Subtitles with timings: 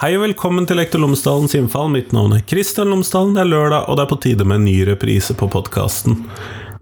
[0.00, 1.90] Hei og velkommen til Lektor Lomsdalens innfall.
[1.92, 3.34] Mitt navn er Kristian Lomsdalen.
[3.36, 6.22] Det er lørdag, og det er på tide med en ny reprise på podkasten.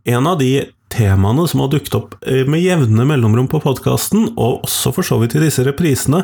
[0.07, 0.53] En av de
[0.95, 5.19] temaene som har dukket opp eh, med jevne mellomrom på podkasten, og også for så
[5.19, 6.23] vidt i disse reprisene,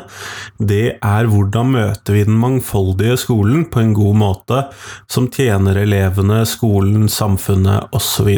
[0.55, 4.63] det er hvordan møter vi den mangfoldige skolen på en god måte,
[5.11, 8.31] som tjener elevene, skolen, samfunnet osv.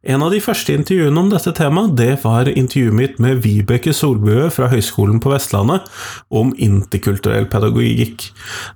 [0.00, 4.46] En av de første intervjuene om dette temaet, det var intervjuet mitt med Vibeke Solbø
[4.48, 5.90] fra Høgskolen på Vestlandet
[6.32, 8.30] om interkulturell pedagogikk.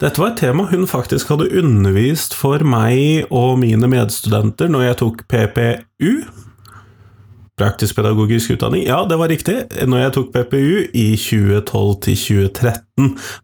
[0.05, 5.01] Dette var et tema hun faktisk hadde undervist for meg og mine medstudenter når jeg
[5.01, 6.13] tok PPU,
[7.57, 8.85] praktisk pedagogisk utdanning.
[8.85, 12.84] Ja, det var riktig, når jeg tok PPU i 2012 til 2013.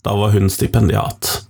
[0.03, 1.41] Da var hun stipendiat.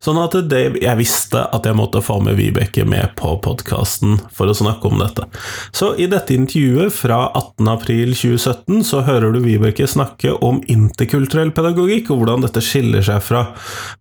[0.00, 4.46] Sånn at det, jeg visste at jeg måtte få med Vibeke med på podkasten for
[4.46, 5.26] å snakke om dette.
[5.74, 7.18] Så i dette intervjuet fra
[7.58, 13.42] 18.4.2017 så hører du Vibeke snakke om interkulturell pedagogikk, og hvordan dette skiller seg fra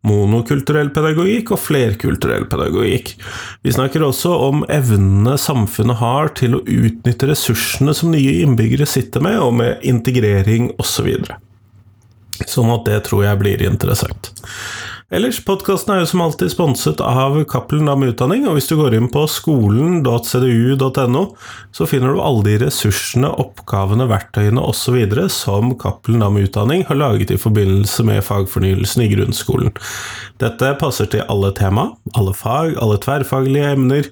[0.07, 3.15] monokulturell pedagogikk og flerkulturell pedagogikk.
[3.65, 9.25] Vi snakker også om evnene samfunnet har til å utnytte ressursene som nye innbyggere sitter
[9.25, 11.09] med, og med integrering osv.
[12.45, 14.31] Så sånn at det tror jeg blir interessant.
[15.07, 18.97] Ellers, podkasten er jo som alltid sponset av Cappelen Dam Utdanning, og hvis du går
[18.97, 21.21] inn på skolen.cdu.no,
[21.71, 24.97] så finner du alle de ressursene, oppgavene, verktøyene osv.
[25.31, 29.71] som Cappelen Dam Utdanning har laget i forbindelse med fagfornyelsen i grunnskolen.
[30.43, 34.09] Dette passer til alle tema, alle fag, alle tverrfaglige emner,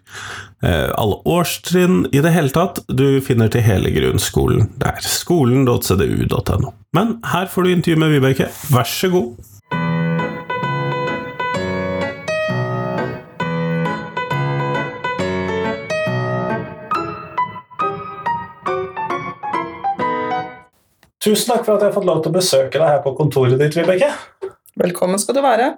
[0.64, 2.80] alle årstrinn, i det hele tatt.
[2.88, 5.04] Du finner til hele grunnskolen der.
[5.04, 6.72] Skolen.cdu.no.
[6.96, 9.36] Men her får du intervju med Vibeke, vær så god.
[21.26, 23.58] Tusen takk for at jeg har fått lov til å besøke deg her på kontoret
[23.58, 24.12] ditt, Vibeke.
[24.78, 25.72] Velkommen skal du være.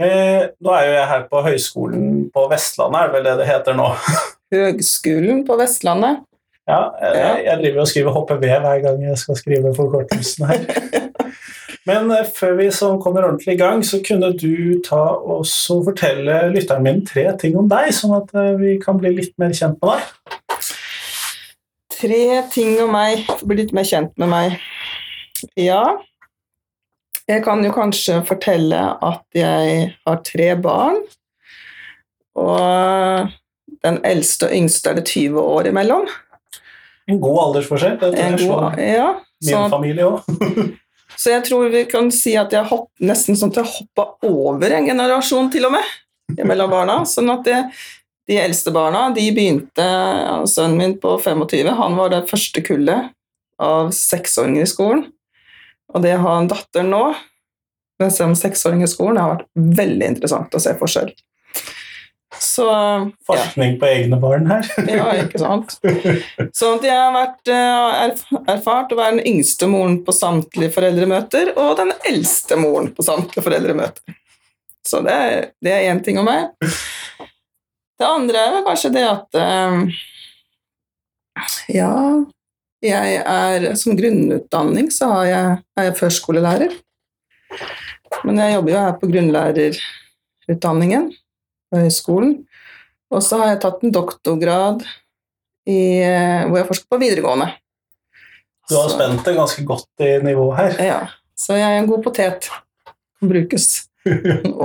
[0.00, 3.48] Eh, nå er jo jeg her på Høgskolen på Vestlandet, er det vel det det
[3.50, 3.90] heter nå?
[4.54, 6.24] Høgskolen på Vestlandet.
[6.68, 10.64] Ja, jeg, jeg driver og skriver HPV hver gang jeg skal skrive forkortelsen her.
[11.90, 16.46] Men eh, før vi som kommer ordentlig i gang, så kunne du ta og fortelle
[16.56, 19.76] lytteren min tre ting om deg, sånn at eh, vi kan bli litt mer kjent
[19.84, 20.47] med deg
[21.98, 24.58] tre ting om meg, bli litt mer kjent med meg.
[25.58, 25.82] Ja,
[27.28, 31.02] jeg kan jo kanskje fortelle at jeg har tre barn.
[32.38, 33.28] Og
[33.84, 36.06] den eldste og yngste er det 20 år imellom.
[37.08, 37.98] En god aldersforskjell.
[38.00, 39.08] Det er god, ja,
[39.44, 40.24] min så, familie òg.
[41.20, 44.76] så jeg tror vi kan si at jeg hopp, nesten sånn at jeg hoppa over
[44.78, 45.94] en generasjon, til og med,
[46.40, 46.98] mellom barna.
[47.08, 47.60] Sånn at det,
[48.28, 49.84] de eldste barna de begynte
[50.50, 53.14] Sønnen min på 25 han var det første kullet
[53.58, 55.06] av seksåringer i skolen.
[55.94, 57.02] Og det å ha en datter nå
[58.14, 61.10] som seksåring i skolen det har vært veldig interessant å se forskjell.
[62.38, 62.66] Så,
[63.26, 63.78] Forskning ja.
[63.80, 64.68] på egne barn her.
[64.92, 65.74] ja, ikke sant.
[66.54, 71.74] Så jeg har vært, eh, erfart å være den yngste moren på samtlige foreldremøter og
[71.80, 74.18] den eldste moren på samtlige foreldremøter.
[74.86, 75.18] Så det,
[75.64, 76.52] det er én ting om meg.
[77.98, 79.78] Det andre er vel kanskje det at um,
[81.70, 81.92] Ja,
[82.84, 86.72] jeg er Som grunnutdanning så jeg, er jeg førskolelærer.
[88.26, 91.04] Men jeg jobber jo her på grunnlærerutdanningen
[91.68, 92.32] på høyskolen.
[93.10, 94.78] Og så har jeg tatt en doktorgrad
[95.68, 95.80] i,
[96.48, 97.48] hvor jeg forsker på videregående.
[98.68, 100.72] Du har spent det ganske godt i nivået her.
[100.84, 100.98] Ja.
[101.38, 102.50] Så jeg er en god potet.
[103.18, 103.88] Kan brukes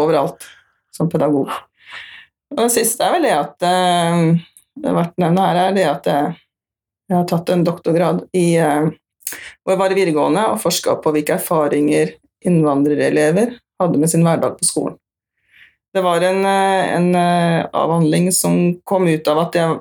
[0.01, 0.43] overalt
[0.93, 1.49] som pedagog.
[2.53, 4.23] Og det siste er vel det at uh,
[4.77, 6.33] det har vært nevnt her, er det at jeg,
[7.09, 8.89] jeg, har tatt en doktorgrad i uh,
[9.63, 12.13] hvor jeg var i videregående og forska på hvilke erfaringer
[12.45, 14.99] innvandrerelever hadde med sin hverdag på skolen.
[15.93, 18.55] Det var en, eh, en avhandling som
[18.85, 19.77] kom ut av at jeg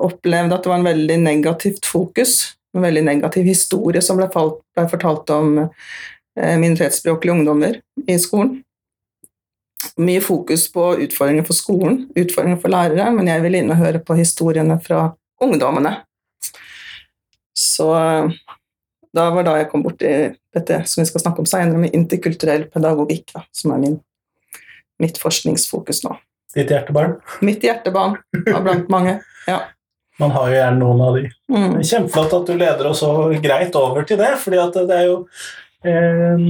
[0.00, 4.58] opplevde at det var en veldig negativt fokus, en veldig negativ historie som ble, falt,
[4.76, 5.50] ble fortalt om
[6.36, 7.78] minoritetsspråklige ungdommer
[8.08, 8.58] i skolen
[10.00, 14.02] mye fokus på utfordringer for skolen, utfordringer for lærere, men jeg ville inn og høre
[14.04, 15.08] på historiene fra
[15.42, 15.94] ungdommene.
[17.56, 17.88] Så
[19.16, 20.10] da var da jeg kom borti
[20.56, 23.96] dette som vi skal snakke om seinere, med interkulturell pedagogikk, da, som er min,
[25.00, 26.16] mitt forskningsfokus nå.
[26.56, 27.18] Ditt hjertebarn?
[27.44, 28.18] Mitt hjertebarn,
[28.52, 29.18] av blant mange.
[29.48, 29.62] ja.
[30.16, 31.26] Man har jo gjerne noen av de.
[31.52, 31.72] Mm.
[31.84, 33.10] Kjempeflott at du leder oss så
[33.44, 35.16] greit over til det, fordi det er jo
[35.84, 36.46] eh,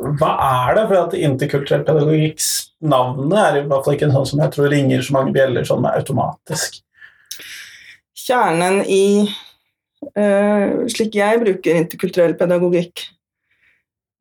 [0.00, 0.84] hva er det?
[0.88, 2.48] For at interkulturell pedagogikks
[2.80, 5.66] navnet er i hvert fall ikke en sånn som jeg tror ringer så mange bjeller
[5.68, 6.80] sånn automatisk.
[8.22, 9.04] Kjernen i
[10.16, 13.08] uh, slik jeg bruker interkulturell pedagogikk,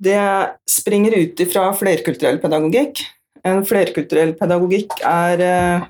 [0.02, 0.18] Det
[0.66, 3.04] springer ut ifra flerkulturell pedagogikk.
[3.46, 5.84] En flerkulturell pedagogikk er, eh,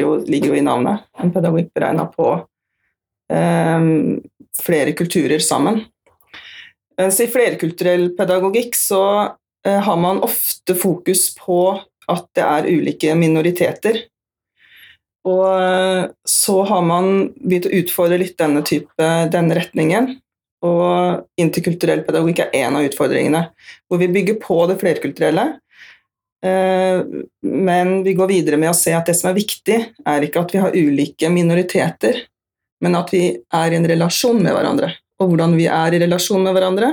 [0.00, 2.26] jo, ligger jo i navnet, en pedagogikk beregna på
[3.30, 3.86] eh,
[4.58, 5.84] flere kulturer sammen.
[7.00, 9.02] Mens i flerkulturell pedagogikk så
[9.66, 11.62] eh, har man ofte fokus på
[12.10, 14.02] at det er ulike minoriteter.
[15.28, 20.16] Og eh, så har man begynt å utfordre litt denne type, denne retningen.
[20.62, 23.46] Og interkulturell pedagogikk er en av utfordringene,
[23.90, 25.46] hvor vi bygger på det flerkulturelle.
[26.42, 27.02] Eh,
[27.46, 30.54] men vi går videre med å se at det som er viktig, er ikke at
[30.54, 32.24] vi har ulike minoriteter,
[32.82, 34.90] men at vi er i en relasjon med hverandre,
[35.22, 36.90] og hvordan vi er i relasjon med hverandre.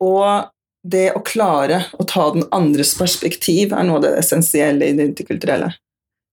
[0.00, 0.48] Og
[0.80, 5.10] det å klare å ta den andres perspektiv er noe av det essensielle i det
[5.10, 5.74] interkulturelle.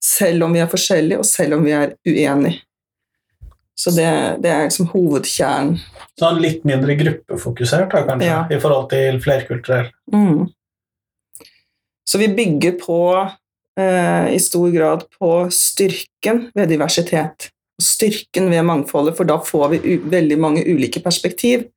[0.04, 2.62] Selv om vi er forskjellige, og selv om vi er uenige.
[3.78, 4.08] Så det,
[4.42, 5.76] det er liksom hovedkjernen.
[6.18, 8.40] Sånn litt mindre gruppefokusert, da, kanskje, Ja.
[8.50, 9.92] i forhold til flerkulturell.
[10.14, 10.48] Mm.
[12.08, 13.02] Så vi bygger på,
[13.78, 17.52] eh, i stor grad på styrken ved diversitet.
[17.84, 21.68] Styrken ved mangfoldet, for da får vi veldig mange ulike perspektiv.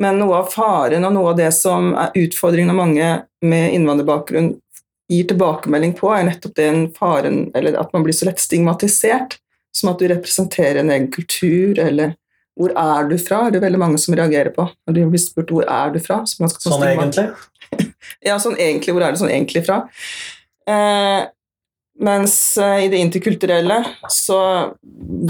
[0.00, 3.10] Men noe av faren og noe av det som er utfordringen av mange
[3.44, 4.54] med innvandrerbakgrunn
[5.12, 9.36] gir tilbakemelding på, er nettopp den faren, eller at man blir så lett stigmatisert,
[9.76, 12.16] som at du representerer en egen kultur, eller
[12.58, 14.66] hvor er du fra, er det veldig mange som reagerer på.
[14.86, 17.28] Når de blir spurt hvor er du fra, så man skal Sånn egentlig.
[18.28, 18.92] ja, sånn egentlig.
[18.92, 19.78] Hvor er det sånn egentlig fra?
[20.68, 21.20] Eh,
[22.02, 23.78] mens eh, i det interkulturelle,
[24.10, 24.38] så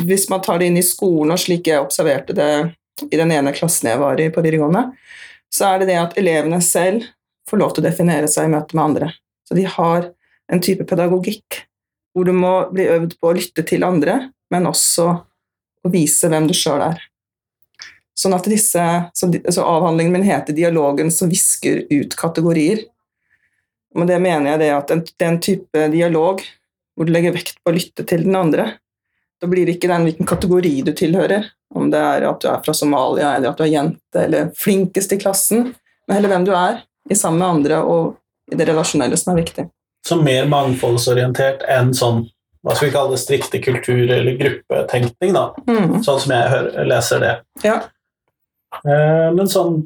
[0.07, 2.53] hvis man tar det inn i skolen, og slik jeg observerte det
[3.11, 4.89] i den ene klassen jeg var i på videregående,
[5.53, 7.05] så er det det at elevene selv
[7.51, 9.11] får lov til å definere seg i møte med andre.
[9.49, 10.09] Så de har
[10.53, 11.63] en type pedagogikk
[12.13, 14.19] hvor du må bli øvd på å lytte til andre,
[14.53, 15.09] men også
[15.83, 17.01] å vise hvem du sjøl er.
[18.17, 18.83] Sånn at disse,
[19.17, 22.85] så, så Avhandlingen min heter 'Dialogen som visker ut kategorier'.
[23.97, 26.45] Med det mener jeg det at den, den type dialog
[26.97, 28.73] hvor du legger vekt på å lytte til den andre,
[29.43, 32.61] da blir det ikke den hvilken kategori du tilhører, om det er at du er
[32.63, 35.73] fra Somalia, eller at du er jente, eller flinkest i klassen,
[36.07, 39.41] men heller hvem du er, i sammen med andre og i det relasjonelle som er
[39.43, 39.65] viktig.
[40.07, 42.25] Så mer mangfoldsorientert enn sånn
[42.63, 45.49] hva skal vi kalle det, strikte kultur- eller gruppetenkning, da.
[45.67, 45.97] Mm.
[46.07, 47.33] Sånn som jeg hører, leser det.
[47.67, 47.81] Ja.
[48.87, 49.81] Eh, Men sånn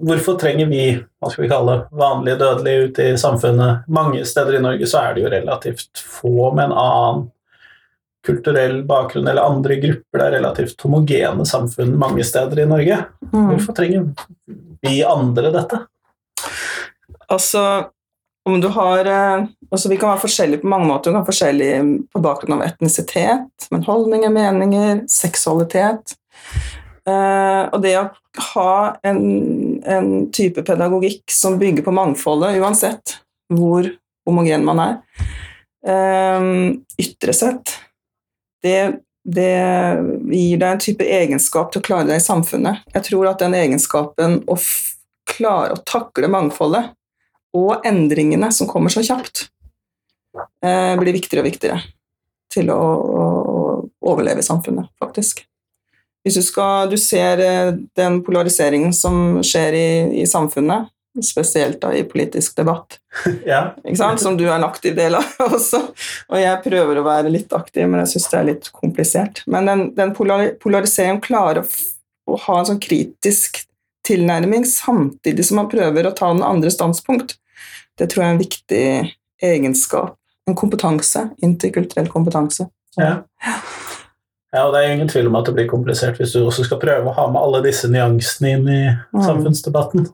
[0.00, 3.84] Hvorfor trenger vi hva skal vi kalle vanlige dødelige ute i samfunnet?
[3.92, 7.28] Mange steder i Norge så er det jo relativt få med en annen
[8.26, 10.18] kulturell bakgrunn eller andre grupper.
[10.18, 12.98] Det er relativt homogene samfunn mange steder i Norge.
[13.32, 13.46] Mm.
[13.52, 14.10] Hvorfor trenger
[14.84, 15.80] vi andre dette?
[17.30, 17.62] Altså,
[18.48, 21.10] om du har eh, altså Vi kan være forskjellige på mange måter.
[21.10, 21.80] Vi kan være forskjellige
[22.12, 26.16] på bakgrunn av etnisitet, men holdninger, meninger, seksualitet.
[27.10, 28.08] Eh, og det å
[28.52, 28.72] ha
[29.06, 29.20] en,
[29.82, 33.18] en type pedagogikk som bygger på mangfoldet, uansett
[33.50, 33.88] hvor
[34.28, 34.98] homogen man er,
[35.86, 36.50] eh,
[37.00, 37.74] ytre sett,
[38.62, 38.76] det,
[39.24, 39.52] det
[40.28, 42.84] gir deg en type egenskap til å klare deg i samfunnet.
[42.94, 44.58] Jeg tror at den egenskapen å
[45.30, 46.92] klare å takle mangfoldet
[47.56, 49.48] og endringene som kommer så kjapt,
[50.62, 51.80] eh, blir viktigere og viktigere
[52.50, 53.24] til å, å
[54.12, 55.44] overleve i samfunnet, faktisk.
[56.24, 59.86] Hvis du, skal, du ser eh, den polariseringen som skjer i,
[60.20, 60.90] i samfunnet,
[61.24, 62.98] spesielt da i politisk debatt,
[63.48, 63.74] Ja.
[64.20, 65.80] som du er en aktiv del av også.
[66.30, 69.42] Og jeg prøver å være litt aktiv, men jeg syns det er litt komplisert.
[69.50, 71.66] Men den, den polariseringen klarer å,
[72.30, 73.64] å ha en sånn kritisk
[74.06, 77.36] tilnærming samtidig som man prøver å ta den andre standpunkt.
[77.98, 78.84] Det tror jeg er en viktig
[79.44, 80.16] egenskap.
[80.48, 81.26] En kompetanse.
[81.44, 82.68] Interkulturell kompetanse.
[82.96, 83.20] Ja.
[83.44, 83.58] ja,
[84.52, 87.06] og det er ingen tvil om at det blir komplisert hvis du også skal prøve
[87.06, 88.80] å ha med alle disse nyansene inn i
[89.14, 89.22] Mm.
[89.22, 90.08] samfunnsdebatten.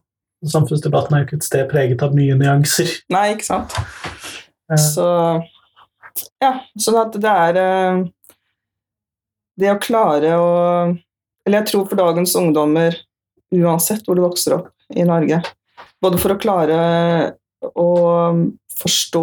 [0.47, 2.91] Samfunnsdebatten er jo ikke et sted preget av mye nyanser.
[3.11, 3.73] Nei, ikke sant?
[4.71, 5.07] Eh, Så
[6.43, 8.05] ja, sånn at det er eh,
[9.59, 10.99] Det å klare å
[11.47, 12.93] Eller jeg tror for dagens ungdommer,
[13.55, 15.41] uansett hvor du vokser opp i Norge,
[16.03, 17.37] både for å klare
[17.75, 17.87] å
[18.77, 19.23] forstå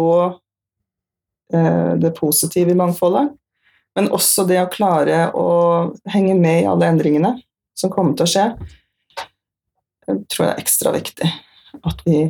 [1.52, 3.30] eh, det positive i mangfoldet,
[3.94, 5.48] men også det å klare å
[6.10, 7.36] henge med i alle endringene
[7.78, 8.46] som kommer til å skje,
[10.04, 11.28] jeg tror jeg er ekstra viktig.
[11.88, 12.24] At vi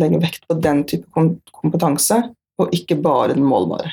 [0.00, 1.06] legger vekt på den type
[1.54, 2.20] kompetanse,
[2.58, 3.92] og ikke bare den målbare.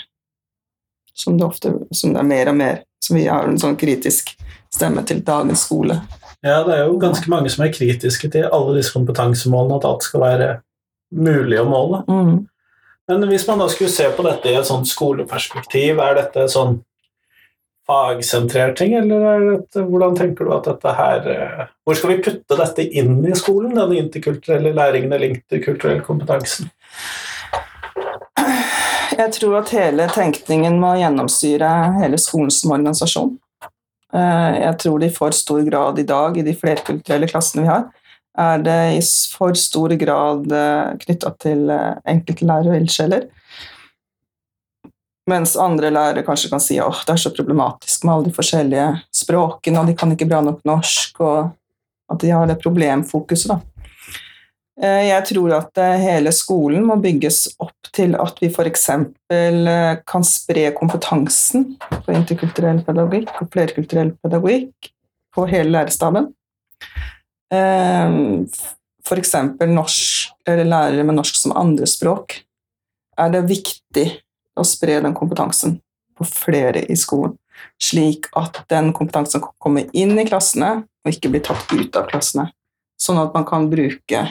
[1.17, 4.33] Som det ofte som det er mer og mer, som vi har en sånn kritisk
[4.71, 5.99] stemme til dagens skole.
[6.41, 10.07] Ja, det er jo ganske mange som er kritiske til alle disse kompetansemålene, at alt
[10.07, 10.51] skal være
[11.13, 12.01] mulig å måle.
[12.09, 12.37] Mm.
[13.11, 16.79] Men hvis man da skulle se på dette i et sånt skoleperspektiv, er dette sånn
[17.89, 22.21] fagsentrert ting, eller er dette, hvordan tenker du at dette her eh, Hvor skal vi
[22.23, 26.69] putte dette inn i skolen, denne interkulturelle læringen eller interkulturell kompetansen?
[29.17, 33.33] Jeg tror at hele tenkningen må gjennomsyre hele skolen som organisasjon.
[34.13, 37.73] Eh, Jeg tror det i for stor grad i dag, i de flerkulturelle klassene vi
[37.73, 37.89] har,
[38.39, 39.03] er det i
[39.35, 40.47] for stor grad
[41.01, 43.27] knytta til eh, enkeltlærere og ildsjeler.
[45.29, 48.87] Mens andre lærere kanskje kan si at det er så problematisk med alle de forskjellige
[49.13, 51.51] språkene, og de kan ikke bra nok norsk, og
[52.11, 53.53] at de har det problemfokuset.
[53.53, 53.59] Da.
[54.81, 58.87] Eh, Jeg tror at eh, hele skolen må bygges opp til at vi f.eks.
[60.07, 64.91] kan spre kompetansen på interkulturell pedagogikk og flerkulturell pedagogikk
[65.35, 66.31] på hele lærerstaben.
[67.51, 69.33] F.eks.
[70.47, 72.39] lærere med norsk som andrespråk.
[73.19, 74.07] Er det viktig
[74.59, 75.79] å spre den kompetansen
[76.17, 77.37] på flere i skolen,
[77.81, 82.09] slik at den kompetansen kan komme inn i klassene og ikke bli tatt ut av
[82.11, 82.49] klassene,
[83.01, 84.27] sånn at man kan bruke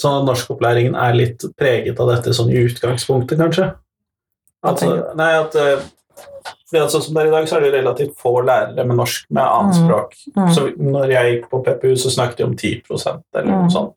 [0.00, 3.66] Sånn at norskopplæringen er litt preget av dette sånn i utgangspunktet, kanskje?
[4.64, 4.80] At,
[5.18, 5.84] nei, at eh,
[6.66, 8.96] fordi at sånn som det er i dag, så er det relativt få lærere med
[8.98, 9.84] norsk med annet Mm.
[9.84, 10.16] språk.
[10.34, 10.48] Mm.
[10.54, 13.70] Så når jeg gikk på PPU, så snakket de om 10% eller noe Mm.
[13.70, 13.94] sånt.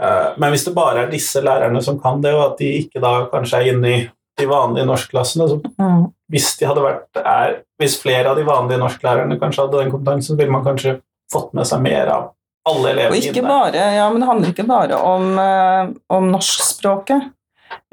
[0.00, 3.02] Eh, Men hvis det bare er disse lærerne som kan det, og at de ikke
[3.02, 4.00] da kanskje er inne i
[4.40, 9.36] de vanlige norskklassene så mm, hvis, de vært, er, hvis flere av de vanlige norsklærerne
[9.40, 11.00] kanskje hadde den kompetansen, ville man kanskje
[11.32, 12.30] fått med seg mer av
[12.70, 13.44] alle elevene inne.
[13.44, 17.30] bare, ja, men det handler ikke bare om, eh, om norskspråket.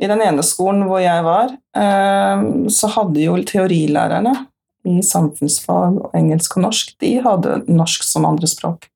[0.01, 4.33] I den ene skolen hvor jeg var, eh, så hadde jo teorilærerne
[4.87, 8.87] i samfunnsfag og engelsk og norsk, de hadde norsk som andrespråk.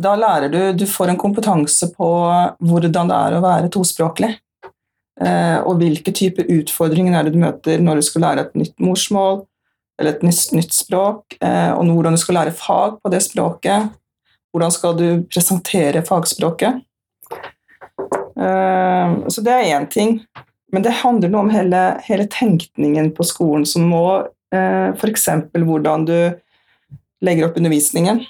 [0.00, 2.08] Da lærer du, du får en kompetanse på
[2.64, 4.30] hvordan det er å være tospråklig.
[5.20, 8.76] Eh, og hvilke typer utfordringer er det du møter når du skal lære et nytt
[8.80, 9.42] morsmål
[10.00, 13.90] eller et nytt, nytt språk, eh, og hvordan du skal lære fag på det språket.
[14.50, 16.80] Hvordan skal du presentere fagspråket?
[18.40, 20.22] Eh, Så det er én ting.
[20.72, 24.04] Men det handler noe om hele, hele tenkningen på skolen, som må
[24.50, 25.28] F.eks.
[25.54, 26.16] hvordan du
[27.22, 28.24] legger opp undervisningen.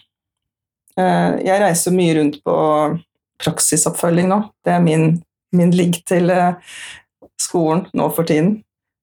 [0.98, 2.54] Eh, Jeg reiser mye rundt på
[3.40, 4.40] praksisoppfølging nå.
[4.64, 5.20] Det er min,
[5.56, 6.56] min ligg til eh,
[7.40, 8.58] skolen nå for tiden.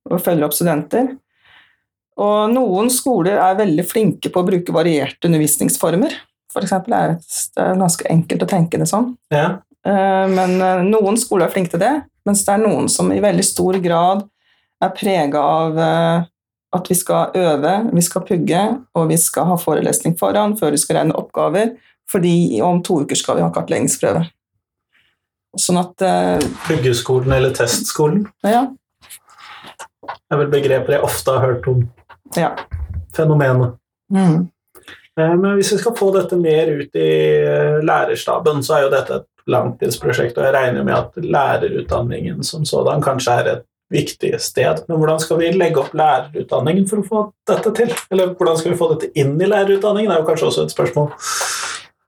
[0.09, 1.15] Og følger opp studenter.
[2.17, 6.15] Og noen skoler er veldig flinke på å bruke varierte undervisningsformer.
[6.53, 9.11] For eksempel er det ganske enkelt å tenke det sånn.
[9.33, 9.59] Ja.
[9.85, 10.57] Eh, Men
[10.89, 11.93] noen skoler er flinke til det,
[12.25, 14.25] mens det er noen som i veldig stor grad
[14.83, 15.77] er prega av
[16.75, 20.81] at vi skal øve, vi skal pugge, og vi skal ha forelesning foran før vi
[20.81, 21.75] skal regne oppgaver,
[22.11, 24.25] fordi om to uker skal vi ha kartleggingsprøve.
[25.57, 28.67] Sånn at eh, Puggeskolen eller testskolen Ja.
[30.07, 31.81] Det er vel begreper jeg ofte har hørt om
[32.37, 32.51] ja.
[33.15, 33.75] fenomenet.
[34.13, 34.45] Mm.
[35.19, 37.09] Eh, Men hvis vi skal få dette mer ut i
[37.41, 42.65] eh, lærerstaben, så er jo dette et langtidsprosjekt, og jeg regner med at lærerutdanningen som
[42.67, 44.83] sådan kanskje er et viktig sted.
[44.87, 47.93] Men hvordan skal vi legge opp lærerutdanningen for å få dette til?
[48.11, 51.13] Eller hvordan skal vi få dette inn i lærerutdanningen, er jo kanskje også et spørsmål.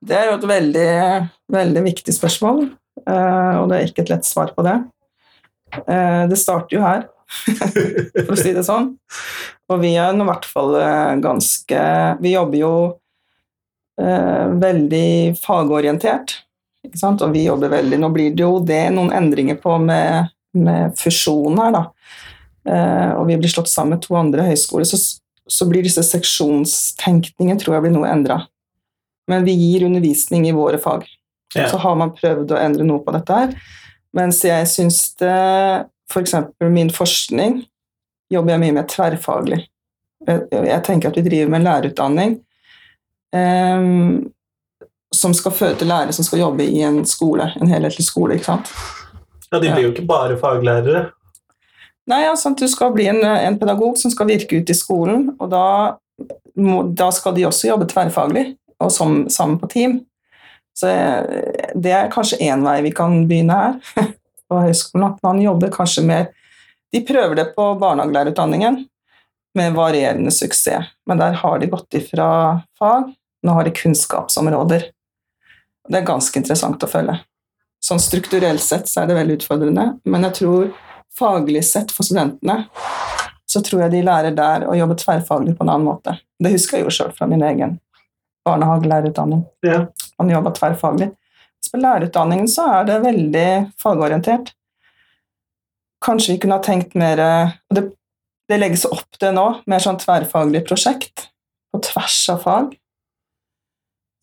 [0.10, 0.90] Det er jo et veldig,
[1.52, 2.66] veldig viktig spørsmål,
[3.04, 4.78] eh, og det er ikke et lett svar på det.
[5.86, 7.08] Eh, Det starter jo her,
[8.26, 8.94] for å si det sånn.
[9.70, 11.82] Og vi er i hvert fall eh, ganske
[12.24, 12.74] Vi jobber jo
[14.00, 16.32] veldig fagorientert,
[16.88, 17.20] ikke sant?
[17.20, 20.30] og vi jobber veldig Nå blir det jo det noen endringer på med
[20.98, 21.84] fusjon her, da.
[22.70, 25.00] Eh, og vi blir slått sammen med to andre høyskoler, så,
[25.50, 28.42] så blir disse seksjonstenkningen tror jeg blir noe endra.
[29.30, 31.06] Men vi gir undervisning i våre fag.
[31.56, 31.70] Ja.
[31.70, 33.56] Så har man prøvd å endre noe på dette her.
[34.18, 35.34] Mens jeg syns det
[36.10, 36.34] F.eks.
[36.66, 37.60] min forskning
[38.34, 39.60] jobber jeg mye med tverrfaglig.
[40.28, 42.34] Jeg, tenker at vi driver med lærerutdanning
[43.32, 44.26] um,
[45.16, 48.36] som skal føre til lærere som skal jobbe i en skole, en helhetlig skole.
[48.36, 48.74] ikke sant?
[49.50, 51.08] Ja, De blir jo ikke bare faglærere.
[52.10, 55.50] Nei, altså, Du skal bli en, en pedagog som skal virke ute i skolen, og
[55.52, 55.66] da,
[56.58, 60.00] må, da skal de også jobbe tverrfaglig og som, sammen på team.
[60.78, 64.06] Så eh, det er kanskje én vei vi kan begynne her
[64.50, 65.10] på høyskolen.
[65.12, 66.30] At man jobber kanskje mer
[66.90, 68.80] De prøver det på barnehagelærerutdanningen
[69.54, 72.30] med varierende suksess, men der har de gått ifra
[72.80, 73.12] fag.
[73.46, 74.88] Nå har de kunnskapsområder.
[75.90, 77.20] Det er ganske interessant å følge.
[77.84, 80.72] Sånn strukturelt sett så er det veldig utfordrende, men jeg tror
[81.20, 82.64] faglig sett for studentene
[83.50, 86.14] så tror jeg de lærer der å jobbe tverrfaglig på en annen måte.
[86.38, 87.80] Det husker jeg jo sjøl fra min egen
[88.46, 89.42] barnehagelærerutdanning.
[89.66, 89.88] Ja.
[90.22, 91.10] Man jobber tverrfaglig.
[91.66, 93.48] Så på lærerutdanningen så er det veldig
[93.82, 94.54] fagorientert.
[96.06, 97.88] Kanskje vi kunne ha tenkt mer og det,
[98.50, 101.28] det legges opp til nå, mer sånn tverrfaglig prosjekt
[101.74, 102.78] på tvers av fag.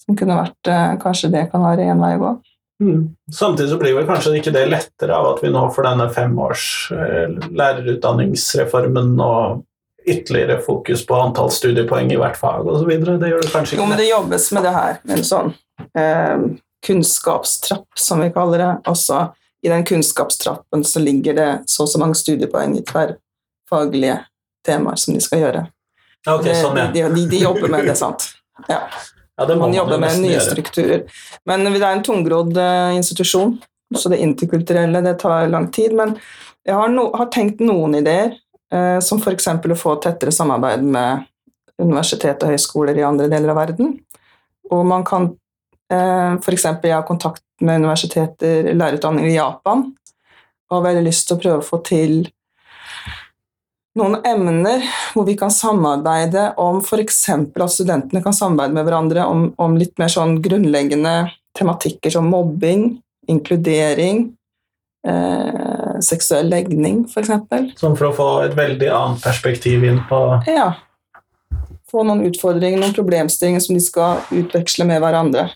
[0.07, 2.33] Som kunne vært eh, Kanskje det kan være én vei å gå.
[2.83, 3.17] Mm.
[3.33, 6.67] Samtidig så blir vel kanskje ikke det lettere av at vi nå får denne femårs
[6.93, 9.63] eh, lærerutdanningsreformen og
[10.07, 12.93] ytterligere fokus på antall studiepoeng i hvert fag osv.
[12.93, 13.83] Det gjør det kanskje ikke.
[13.83, 15.51] Jo, men det jobbes med det her, med en sånn
[15.99, 16.45] eh,
[16.87, 18.71] kunnskapstrapp, som vi kaller det.
[18.93, 19.25] Også
[19.67, 24.21] i den kunnskapstrappen så ligger det så og så mange studiepoeng i tverrfaglige
[24.67, 25.67] temaer som de skal gjøre.
[26.27, 26.91] Okay, sånn, ja.
[26.95, 28.29] de, de, de jobber med det, sant.
[28.71, 28.85] Ja.
[29.37, 30.49] Ja det må Man jobber med nye gjøre.
[30.51, 31.23] strukturer.
[31.49, 33.57] Men det er en tungrodd eh, institusjon,
[33.95, 35.95] så det interkulturelle det tar lang tid.
[35.97, 36.17] Men
[36.67, 38.35] jeg har, no, har tenkt noen ideer,
[38.73, 39.49] eh, som f.eks.
[39.61, 41.27] å få tettere samarbeid med
[41.83, 43.93] universitet og høyskoler i andre deler av verden.
[44.73, 45.29] Og man kan
[45.93, 46.65] eh, f.eks.
[46.83, 49.85] jeg har kontakt med universiteter, lærerutdanninger i Japan,
[50.67, 52.25] og har veldig lyst til å prøve å få til
[53.97, 54.85] noen emner
[55.15, 57.23] hvor vi kan samarbeide om f.eks.
[57.33, 61.17] at studentene kan samarbeide med hverandre om, om litt mer sånn grunnleggende
[61.57, 62.99] tematikker som mobbing,
[63.33, 64.27] inkludering,
[65.09, 67.33] eh, seksuell legning f.eks.
[67.81, 70.75] Sånn for å få et veldig annet perspektiv inn på Ja.
[71.87, 75.49] Få noen utfordringer, noen problemstillinger som de skal utveksle med hverandre.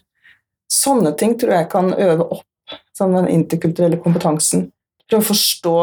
[0.70, 4.68] Sånne ting tror jeg kan øve opp sånn den interkulturelle kompetansen.
[5.10, 5.74] Prøve å forstå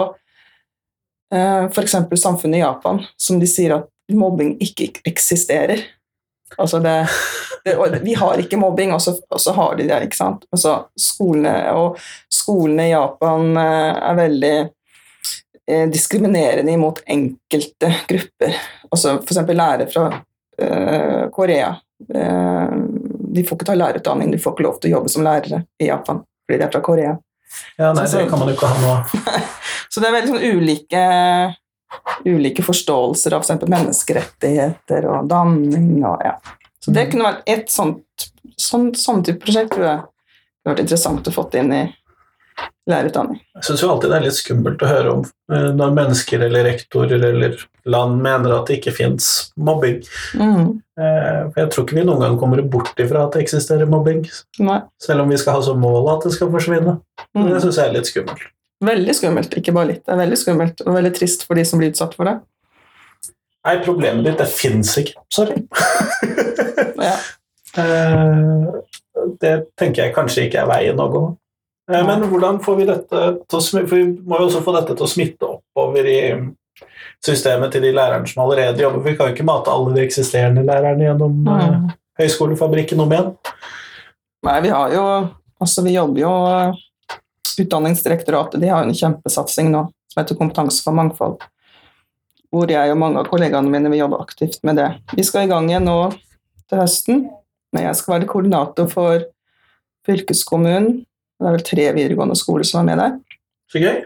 [1.34, 1.96] f.eks.
[2.22, 5.84] samfunnet i Japan, som de sier at mobbing ikke eksisterer.
[6.56, 7.08] Altså det,
[7.66, 10.00] det, vi har ikke mobbing, og så, og så har de det.
[10.08, 10.48] ikke sant?
[10.52, 12.00] Altså skolene, og
[12.34, 18.56] skolene i Japan eh, er veldig eh, diskriminerende imot enkelte grupper.
[18.92, 19.44] Altså F.eks.
[19.52, 20.08] lærere fra
[20.62, 21.76] eh, Korea.
[22.14, 22.80] Eh,
[23.38, 25.92] de får ikke ta lærerutdanning, de får ikke lov til å jobbe som lærere i
[25.92, 27.10] Japan fordi de er fra Korea.
[27.78, 29.22] Ja, nei, det kan man jo ikke ha nå.
[29.92, 31.04] Så det er veldig sånn ulike,
[32.28, 33.68] ulike forståelser av f.eks.
[33.70, 36.36] menneskerettigheter og danning og ja.
[36.84, 38.28] Så det kunne vært et sånt
[38.58, 41.84] sånn, sånn type prosjekt tror jeg det hadde vært interessant å få inn i
[42.90, 43.40] lærerutdanning.
[43.60, 46.66] Jeg syns jo alltid det er litt skummelt å høre om eh, når mennesker eller
[46.68, 47.56] rektorer eller
[47.88, 50.02] land mener at det ikke fins mobbing.
[50.38, 50.76] Mm.
[51.00, 54.26] Eh, For jeg tror ikke vi noen gang kommer bort ifra at det eksisterer mobbing,
[54.60, 54.82] Nei.
[55.02, 56.98] selv om vi skal ha som mål at det skal forsvinne.
[57.38, 57.48] Mm.
[57.54, 58.46] Det syns jeg er litt skummelt.
[58.88, 60.04] Veldig skummelt, ikke bare litt.
[60.06, 62.36] Det er veldig skummelt og veldig trist for de som blir utsatt for det.
[63.68, 65.18] Nei, problemet ditt, det fins ikke.
[65.34, 65.64] Sorry.
[66.98, 67.14] Ja.
[67.78, 68.68] Eh,
[69.42, 71.22] det tenker jeg kanskje ikke er veien å gå.
[71.92, 74.96] Eh, Men hvordan får vi dette til å For vi må jo også få dette
[74.98, 76.20] til å smitte oppover i
[77.26, 79.04] systemet til de lærerne som allerede jobber.
[79.06, 81.90] Vi kan jo ikke mate alle de eksisterende lærerne gjennom eh, Mm.
[82.20, 83.32] høyskolefabrikken om igjen.
[84.44, 85.04] Nei, vi har jo
[85.60, 86.32] Altså, vi jobber jo
[87.60, 91.40] Utdanningsdirektoratet de har jo en kjempesatsing nå som heter Kompetanse for mangfold.
[92.54, 94.92] Hvor jeg og mange av kollegaene mine vil jobbe aktivt med det.
[95.18, 95.96] Vi skal i gang igjen nå
[96.70, 97.24] til høsten.
[97.74, 99.26] Men jeg skal være koordinator for
[100.08, 101.02] fylkeskommunen.
[101.38, 103.18] Det er vel tre videregående skoler som er med der.
[103.74, 104.06] Så gøy.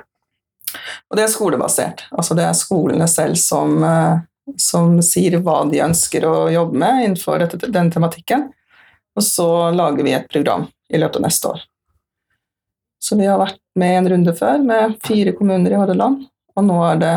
[1.10, 2.06] Og det er skolebasert.
[2.12, 4.20] Altså det er skolene selv som, eh,
[4.58, 8.50] som sier hva de ønsker å jobbe med innenfor dette, den tematikken.
[9.16, 11.62] Og så lager vi et program i løpet av neste år.
[13.02, 16.78] Så vi har vært med en runde før med fire kommuner i Hordaland, og nå
[16.92, 17.14] er det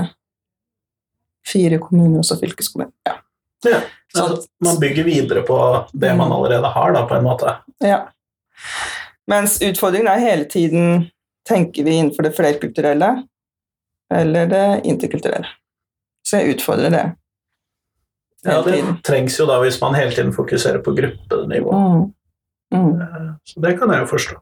[1.47, 2.93] fire kommuner og så fylkeskommunen.
[3.07, 3.19] Ja.
[3.65, 3.81] Ja.
[4.15, 5.57] Så- Altså, man bygger videre på
[5.93, 7.57] det man allerede har, da, på en måte.
[7.81, 8.09] Ja.
[9.27, 11.11] Mens utfordringen er hele tiden
[11.49, 13.27] tenker vi innenfor det flerkulturelle
[14.13, 15.49] eller det interkulturelle.
[16.25, 17.05] Så jeg utfordrer det
[18.45, 21.73] Ja, det trengs jo da hvis man hele tiden fokuserer på gruppenivå.
[21.73, 22.03] Mm.
[22.75, 23.01] Mm.
[23.01, 24.41] Eh, Så det kan jeg jo forstå.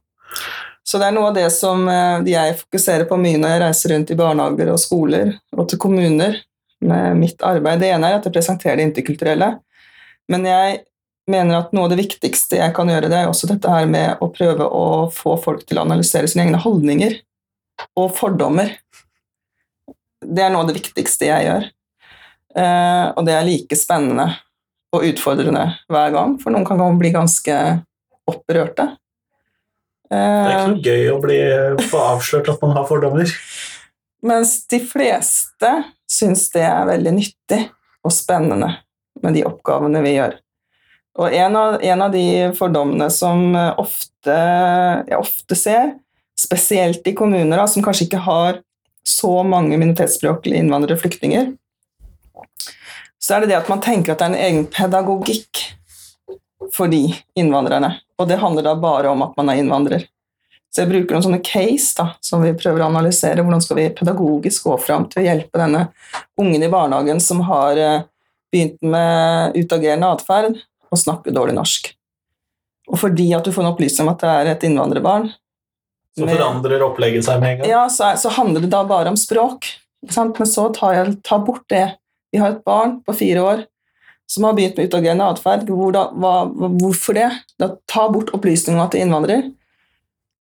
[0.83, 3.95] Så det er noe av det som eh, jeg fokuserer på mye når jeg reiser
[3.95, 6.41] rundt i barnehager og skoler og til kommuner
[6.83, 7.79] med mitt arbeid.
[7.83, 9.53] Det ene er at jeg presenterer det interkulturelle,
[10.33, 10.81] men jeg
[11.31, 14.23] mener at noe av det viktigste jeg kan gjøre, det er også dette her med
[14.23, 17.21] å prøve å få folk til å analysere sine egne holdninger
[17.99, 18.75] og fordommer.
[20.23, 21.69] Det er noe av det viktigste jeg gjør.
[22.63, 24.29] Eh, og det er like spennende
[24.93, 27.59] og utfordrende hver gang, for noen kan bli ganske
[28.29, 28.91] opprørte.
[28.93, 29.01] Det er
[30.13, 31.39] Eh, ikke noe gøy å bli
[31.89, 33.31] få avslørt at man har fordommer.
[34.29, 35.71] Mens de fleste
[36.11, 37.63] syns det er veldig nyttig
[38.05, 38.69] og spennende
[39.23, 40.37] med de oppgavene vi gjør.
[41.23, 44.37] Og en av, en av de fordommene som eh, ofte,
[45.09, 45.95] jeg ofte ser,
[46.39, 48.61] spesielt i kommuner da, som kanskje ikke har
[49.07, 51.53] så mange minoritetsspråklige innvandrere og flyktninger,
[53.23, 55.61] så er det det at man tenker at det er en egen pedagogikk
[56.75, 57.05] for de
[57.39, 57.95] innvandrerne.
[58.19, 60.07] Og det handler da bare om at man er innvandrer.
[60.73, 63.45] Så jeg bruker noen sånne case da, som vi prøver å analysere.
[63.45, 65.85] Hvordan skal vi pedagogisk gå fram til å hjelpe denne
[66.41, 68.07] ungen i barnehagen som har eh,
[68.53, 70.57] begynt med utagerende atferd
[70.93, 71.93] og snakker dårlig norsk.
[72.93, 75.31] Og fordi at du får en opplysning om at det er et innvandrerbarn
[76.19, 77.71] Så forandrer opplegget seg med en gang.
[77.71, 79.71] ja, så, så handler det da bare om språk.
[80.03, 81.87] Men så tar jeg tar bort det.
[82.33, 83.63] Vi har et barn på fire år
[84.33, 85.69] som har begynt med utagerende atferd.
[85.69, 85.93] Hvor
[86.81, 87.31] Hvorfor det?
[87.61, 89.51] Da Ta bort opplysningene er innvandrer.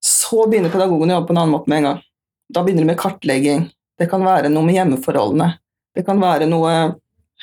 [0.01, 2.03] Så begynner pedagogen å jobbe på en annen måte med en gang.
[2.51, 3.65] Da begynner de med kartlegging.
[3.99, 5.49] Det kan være noe med hjemmeforholdene.
[5.95, 6.71] Det kan være noe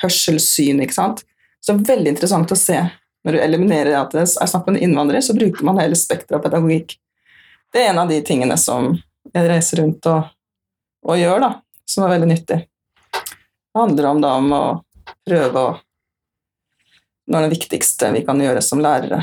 [0.01, 0.81] hørselssyn.
[0.83, 1.23] ikke sant?
[1.61, 2.79] Så det er veldig interessant å se.
[3.25, 6.39] Når du eliminerer at det er snakk om innvandrere, innvandrer, så bruker man hele spekteret
[6.39, 6.97] av pedagogikk.
[7.73, 8.91] Det er en av de tingene som
[9.33, 10.29] jeg reiser rundt og,
[11.05, 11.49] og gjør, da,
[11.89, 12.57] som er veldig nyttig.
[13.13, 14.63] Det handler om, da, om å
[15.27, 15.77] prøve å
[17.29, 19.19] Noe av det viktigste vi kan gjøre som lærere,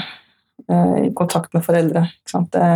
[0.71, 2.05] eh, i kontakt med foreldre.
[2.21, 2.53] Ikke sant?
[2.55, 2.69] Det,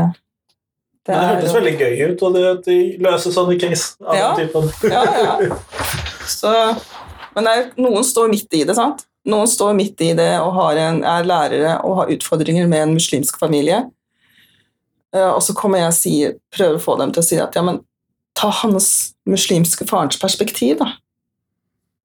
[1.07, 4.33] det det hørtes veldig gøy ut, og det at de løser sånne case av Ja.
[4.35, 4.67] den typen.
[4.91, 5.61] ja, ja.
[6.35, 6.51] Så,
[7.37, 9.05] men er, noen står midt i det, sant?
[9.31, 12.99] Noen står midt i det og har en, er lærere og har utfordringer med en
[12.99, 13.85] muslimsk familie.
[15.15, 17.55] Eh, Og så kommer jeg og sier, prøver å få dem til å si at
[17.59, 17.81] ja, men
[18.39, 20.93] ta hans muslimske farens perspektiv, da.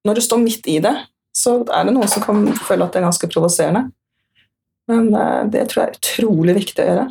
[0.06, 0.96] Når du står midt i det,
[1.36, 3.92] så er det noen som kan føle at det er ganske provoserende.
[4.88, 7.06] Men eh, det tror jeg er utrolig viktig å gjøre.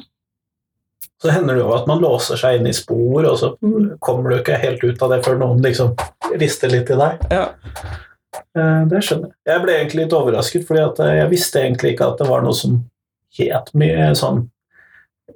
[1.25, 3.99] Så hender det jo at man låser seg inn i spor, og så Mm.
[4.01, 5.95] kommer du ikke helt ut av det før noen liksom
[6.39, 7.23] rister litt i deg.
[7.31, 7.47] Ja.
[8.57, 9.37] Eh, Det skjønner jeg.
[9.47, 12.85] Jeg ble egentlig litt overrasket, eh, jeg visste egentlig ikke at det var noe som
[13.39, 14.49] het mye sånn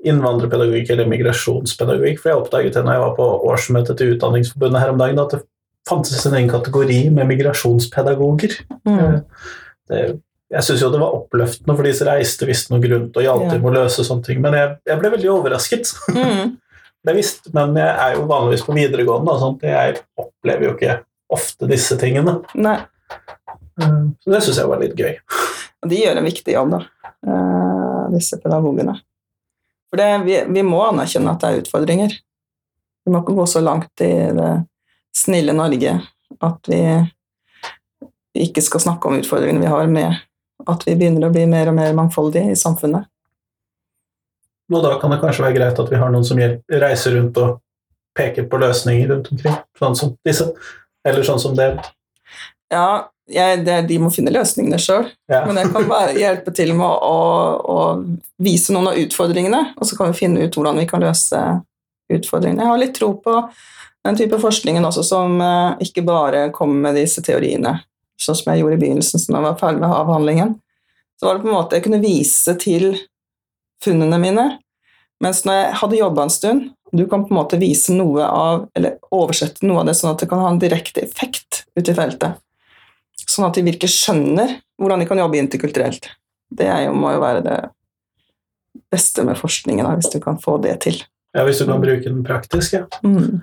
[0.05, 4.93] innvandrerpedagogikk eller migrasjonspedagogikk, for jeg oppdaget det når jeg var på årsmøtet til Utdanningsforbundet her
[4.93, 5.43] om dagen, at det
[5.89, 8.59] fantes en egen kategori med migrasjonspedagoger.
[8.85, 9.21] Mm.
[9.89, 10.03] Det,
[10.53, 13.51] jeg syns jo det var oppløftende, for disse reiste visste noe grunn og hjalp Ja.
[13.55, 15.93] til med å løse sånne ting, men jeg, jeg ble veldig overrasket.
[16.15, 16.57] Mm.
[17.09, 19.63] Det visste, men jeg er jo vanligvis på videregående, og sånt.
[19.63, 20.97] jeg opplever jo ikke
[21.33, 22.41] ofte disse tingene.
[22.59, 22.75] Nei.
[23.81, 25.15] Eh, Så det syns jeg var litt gøy.
[25.85, 26.81] Og de gjør en viktig jobb, da,
[27.23, 28.97] eh, disse pedagogene.
[29.89, 32.17] For det, vi, vi må anerkjenne at det er utfordringer.
[33.05, 34.51] Vi må ikke gå så langt i det
[35.17, 35.95] snille Norge
[36.45, 36.83] at vi
[38.39, 40.19] ikke skal snakke om utfordringene vi har med
[40.69, 43.09] at vi begynner å bli mer og mer mangfoldige i samfunnet.
[44.69, 47.61] Og da kan det kanskje være greit at vi har noen som reiser rundt og
[48.19, 50.51] peker på løsninger rundt omkring, sånn som disse.
[51.07, 51.71] Eller sånn som det.
[52.73, 55.43] Ja, jeg, det, de må finne løsningene sjøl, Ja.
[55.47, 57.79] men jeg kan bare hjelpe til med å, å, å
[58.43, 61.43] vise noen av utfordringene, og så kan vi finne ut hvordan vi kan løse
[62.13, 62.65] utfordringene.
[62.65, 63.35] Jeg har litt tro på
[64.07, 67.77] den type forskningen også som eh, ikke bare kommer med disse teoriene,
[68.21, 70.57] sånn som jeg gjorde i begynnelsen, som jeg var ferdig med avhandlingen.
[71.19, 72.93] Så var det på en måte jeg kunne vise til
[73.85, 74.49] funnene mine,
[75.23, 78.69] mens når jeg hadde jobba en stund, du kan på en måte vise noe av,
[78.79, 81.97] eller oversette noe av det sånn at det kan ha en direkte effekt ute i
[81.99, 82.39] feltet.
[83.39, 86.09] Sånn at de virkelig skjønner hvordan de kan jobbe interkulturelt.
[86.51, 87.59] Det er jo, må jo være det
[88.91, 90.99] beste med forskningen, da, hvis du kan få det til.
[91.37, 92.85] ja, hvis du kan bruke den praktisk, ja.
[93.05, 93.41] Mm.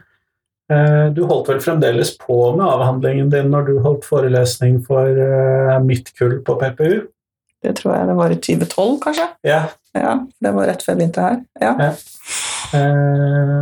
[0.74, 5.76] Eh, Du holdt vel fremdeles på med avhandlingen din når du holdt forelesning for eh,
[5.86, 7.06] mitt kull på PPU?
[7.64, 9.28] Det tror jeg det var i 2012, kanskje.
[9.48, 9.64] Ja,
[9.96, 11.38] Ja, Det var rett før jeg begynte her.
[11.62, 11.72] Ja.
[11.80, 11.92] ja.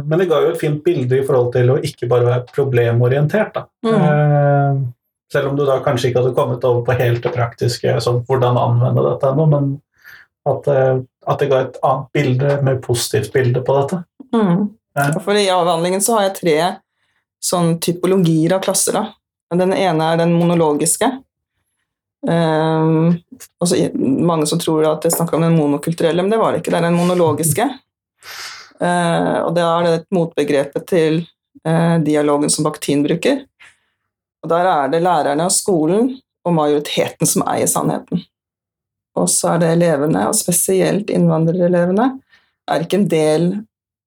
[0.07, 3.59] Men det ga jo et fint bilde i forhold til å ikke bare være problemorientert.
[3.85, 4.92] Mm.
[5.33, 8.59] Selv om du da kanskje ikke hadde kommet over på helt det praktiske, sånn hvordan
[8.61, 9.73] anvende dette ennå, men
[10.49, 14.03] at, eh, at det ga et annet bilde, mer positivt bilde på dette.
[14.35, 14.69] Mm.
[14.93, 15.09] Ja.
[15.23, 16.57] For I avhandlingen så har jeg tre
[17.43, 18.99] sånn typologier av klasser.
[18.99, 19.57] Da.
[19.57, 21.09] Den ene er den monologiske.
[22.23, 23.17] Um,
[23.59, 26.71] også, mange som tror at jeg snakker om den monokulturelle, men det var det ikke.
[26.71, 27.67] Det er den monologiske.
[28.79, 31.19] Uh, og det er et motbegrepet til
[31.67, 33.43] uh, dialogen som Bakhtin bruker.
[34.43, 38.25] Og Der er det lærerne og skolen og majoriteten som eier sannheten.
[39.15, 42.09] Og så er det elevene, og spesielt innvandrerelevene,
[42.67, 43.47] er ikke en del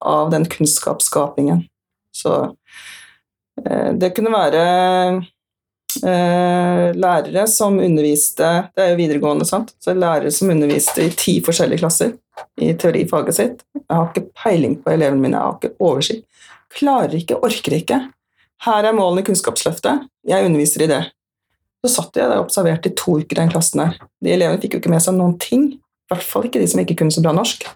[0.03, 1.63] av den kunnskapsskapingen.
[2.13, 2.33] Så
[3.63, 4.63] eh, det kunne være
[6.03, 9.73] eh, lærere som underviste Det er jo videregående, sant?
[9.79, 12.13] Så lærere som underviste i ti forskjellige klasser
[12.61, 13.65] i teorifaget sitt.
[13.77, 16.27] Jeg har ikke peiling på elevene mine, jeg har ikke oversikt.
[16.77, 18.01] Klarer ikke, orker ikke.
[18.65, 21.01] Her er målene i Kunnskapsløftet, jeg underviser i det.
[21.85, 23.99] Så satt jeg der og observerte i to uker i den klassen der.
[24.23, 25.69] De elevene fikk jo ikke med seg noen ting.
[25.77, 27.67] I hvert fall ikke de som ikke kunne så bra norsk.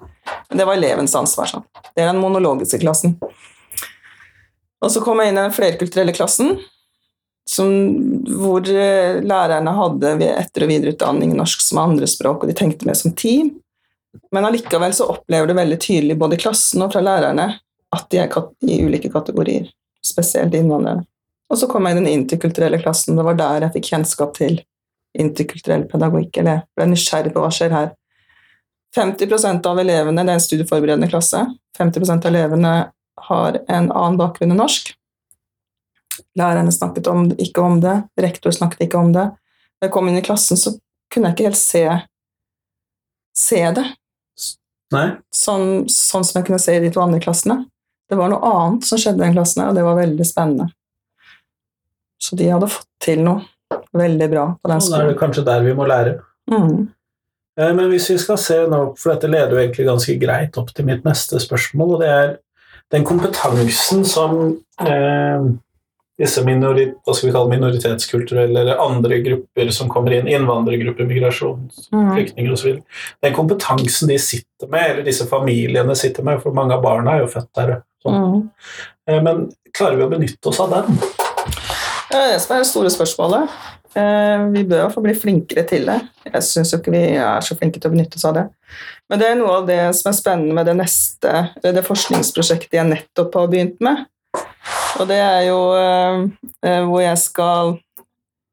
[0.50, 1.50] Men det var elevens ansvar.
[1.52, 1.66] Sånn.
[1.94, 3.18] Det er den monologiske klassen.
[4.82, 6.56] Og så kom jeg inn i den flerkulturelle klassen,
[7.50, 7.70] som,
[8.40, 12.98] hvor eh, lærerne hadde etter- og videreutdanning i norsk som andrespråk, og de tenkte mer
[12.98, 13.54] som team.
[14.34, 17.54] Men allikevel så opplever du veldig tydelig både i klassen og fra lærerne
[17.92, 18.32] at de er
[18.68, 19.68] i ulike kategorier,
[20.06, 21.06] spesielt innvandrere.
[21.52, 23.18] Og så kom jeg i den interkulturelle klassen.
[23.18, 24.62] Det var der jeg fikk kjennskap til
[25.20, 27.90] interkulturell pedagogikk, eller jeg ble nysgjerrig på hva skjer her.
[28.96, 31.44] 50% av elevene, det er en studieforberedende klasse,
[31.80, 32.74] 50% av elevene
[33.28, 34.94] har en annen bakgrunn enn norsk.
[36.40, 39.30] Lærerne snakket om, ikke om det, rektor snakket ikke om det.
[39.80, 40.74] Da jeg kom inn i klassen, så
[41.12, 41.86] kunne jeg ikke helt se,
[43.36, 43.86] se det,
[45.36, 47.62] sånn, sånn som jeg kunne se i de to andre klassene.
[48.12, 50.66] Det var noe annet som skjedde i den klassen, og det var veldig spennende.
[52.22, 53.40] Så de hadde fått til noe
[53.96, 56.18] veldig bra på den Og da er det kanskje der vi må lære.
[56.52, 56.90] Mm.
[57.60, 60.74] Eh, Men hvis vi skal se nå, for dette leder jo egentlig ganske greit opp
[60.76, 62.36] til mitt neste spørsmål, og det er
[62.92, 65.40] den kompetansen som eh,
[66.22, 72.54] disse minoritetskulturelle eller andre grupper som kommer inn, innvandrergrupper, migrasjonsflyktninger Mm.
[72.54, 72.82] osv.,
[73.24, 77.20] den kompetansen de sitter med, eller disse familiene sitter med, for mange av barna er
[77.24, 78.22] jo født der, sånn.
[78.22, 78.80] Mm.
[79.10, 79.44] Eh, men
[79.76, 81.02] klarer vi å benytte oss av den?
[82.12, 83.60] Det er det som er det store spørsmålet.
[83.96, 86.00] Eh, Vi bør få bli flinkere til det.
[86.28, 88.46] Jeg syns ikke vi er så flinke til å benytte oss av det.
[89.10, 91.32] Men det er noe av det som er spennende med det neste,
[91.64, 94.06] det forskningsprosjektet jeg nettopp har begynt med.
[95.00, 96.24] Og det er jo eh,
[96.68, 97.78] eh, hvor jeg skal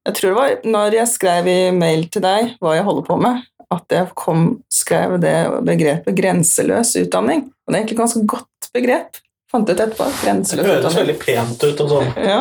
[0.09, 3.19] Jeg tror det var når jeg skrev i mail til deg hva jeg holder på
[3.21, 5.35] med, at jeg kom, skrev det
[5.67, 7.45] begrepet 'grenseløs utdanning'.
[7.45, 9.21] Og det er egentlig et ganske godt begrep.
[9.53, 10.07] Fant ut etterpå.
[10.53, 12.41] Det høres veldig pent ut og sånn Ja.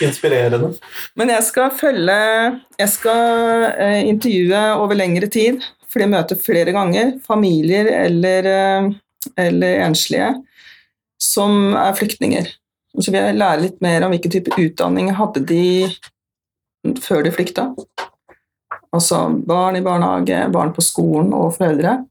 [0.00, 0.72] inspirerende.
[1.16, 6.72] Men jeg skal følge Jeg skal eh, intervjue over lengre tid, fordi jeg møter flere
[6.74, 8.90] ganger familier eller, eh,
[9.38, 10.32] eller enslige
[11.20, 12.46] som er flyktninger.
[13.00, 15.88] Så vil jeg lære litt mer om hvilken type utdanning hadde de
[17.00, 17.68] før de flykta.
[18.94, 22.04] Altså barn i barnehage, barn på skolen og foreldre.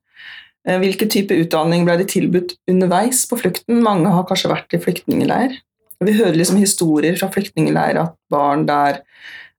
[0.68, 3.82] Eh, Hvilken type utdanning ble de tilbudt underveis på flukten?
[3.84, 5.58] Mange har kanskje vært i flyktningleir.
[6.04, 9.04] Vi hører liksom historier fra flyktningleir at barn der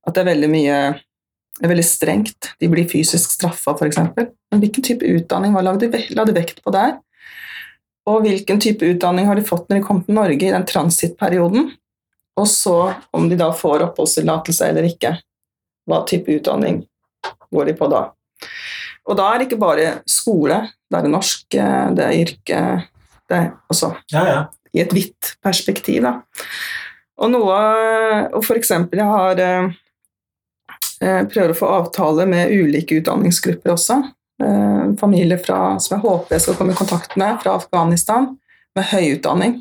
[0.04, 0.78] at det er veldig mye
[1.62, 2.50] er veldig strengt.
[2.60, 4.00] De blir fysisk straffa, f.eks.
[4.16, 6.96] Men hvilken type utdanning la de, la de vekt på der?
[8.10, 11.70] Og hvilken type utdanning har de fått når de kom til Norge i den transittperioden?
[12.34, 12.76] Og så
[13.14, 15.14] om de da får oppholdstillatelse eller ikke.
[15.88, 16.82] Hva type utdanning
[17.54, 18.08] går de på da?
[19.04, 20.58] Og da er det ikke bare skole,
[20.98, 22.60] er norsk, eh, det yrke
[23.28, 24.40] det er, altså, Ja, ja.
[24.74, 26.02] i et vidt perspektiv.
[26.04, 26.20] Da.
[27.22, 27.56] Og noe
[28.34, 29.70] Og for eksempel, jeg har eh,
[31.00, 34.02] eh, prøver å få avtale med ulike utdanningsgrupper også.
[34.98, 38.26] Familier fra, som jeg håper jeg skal komme i kontakt med, fra Afghanistan,
[38.74, 39.54] med høy utdanning,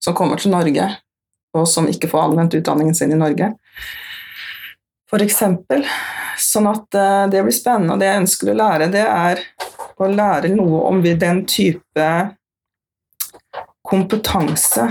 [0.00, 0.86] som kommer til Norge,
[1.58, 3.50] og som ikke får anvendt utdanningen sin i Norge.
[5.10, 5.82] For eksempel.
[6.38, 6.86] Sånn at
[7.34, 7.96] det blir spennende.
[7.96, 9.42] Og det jeg ønsker å lære, det er
[10.06, 12.08] å lære noe om den type
[13.88, 14.86] kompetanse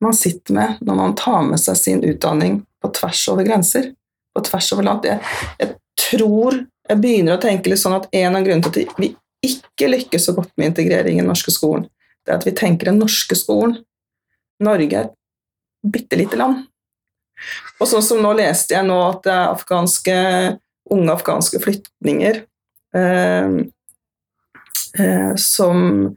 [0.00, 3.90] man sitter med når man tar med seg sin utdanning på tvers over grenser.
[4.36, 5.06] På tvers over land.
[5.08, 5.20] Jeg,
[5.58, 9.14] jeg tror jeg begynner å tenke litt sånn at en av grunnene til at vi
[9.46, 11.86] ikke lykkes så godt med integrering i den norske skolen,
[12.24, 13.78] det er at vi tenker den norske skolen
[14.62, 15.16] Norge er et
[15.92, 16.62] bitte lite land.
[17.76, 20.14] Og sånn som nå leste jeg nå at det er afghanske,
[20.96, 22.38] unge afghanske flyktninger
[22.96, 23.58] eh,
[25.40, 26.16] som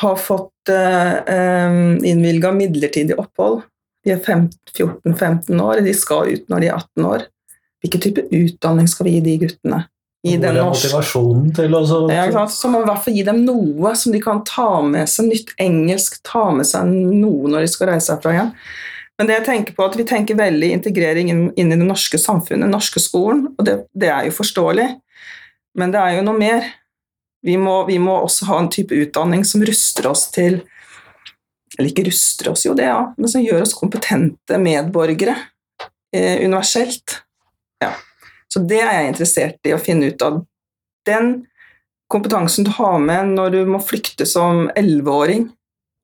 [0.00, 1.66] har fått eh,
[2.10, 3.62] innvilga midlertidig opphold.
[4.04, 7.24] De er 14-15 år, de skal ut når de er 18 år.
[7.80, 9.80] Hvilken type utdanning skal vi gi de guttene?
[10.20, 11.80] Gi Hvor den er motivasjonen til å
[12.12, 12.44] ja.
[12.52, 15.30] Så må vi i hvert fall gi dem noe som de kan ta med seg,
[15.30, 18.50] nytt engelsk, ta med seg noe når de skal reise herfra igjen.
[19.16, 22.20] Men det jeg tenker på, at vi tenker veldig integrering inn, inn i det norske
[22.20, 24.86] samfunnet, den norske skolen, og det, det er jo forståelig,
[25.80, 26.68] men det er jo noe mer.
[27.42, 30.60] Vi må, vi må også ha en type utdanning som ruster oss til
[31.78, 35.36] Eller ikke ruster oss, jo det, ja, men som gjør oss kompetente medborgere
[36.12, 37.22] eh, universelt.
[37.80, 37.94] Ja.
[38.50, 40.40] Så det er jeg interessert i å finne ut av.
[41.08, 41.30] Den
[42.10, 45.46] kompetansen du har med når du må flykte som elleveåring,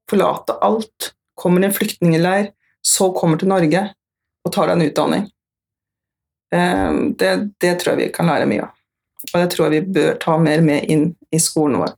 [0.09, 2.53] forlate alt, kommer i en flyktningleir,
[2.87, 3.83] så kommer til Norge
[4.47, 5.29] og tar deg en utdanning.
[6.55, 8.76] Eh, Det, det tror jeg vi kan lære mye av.
[9.33, 11.95] Og det tror jeg vi bør ta mer med inn i skolen vår.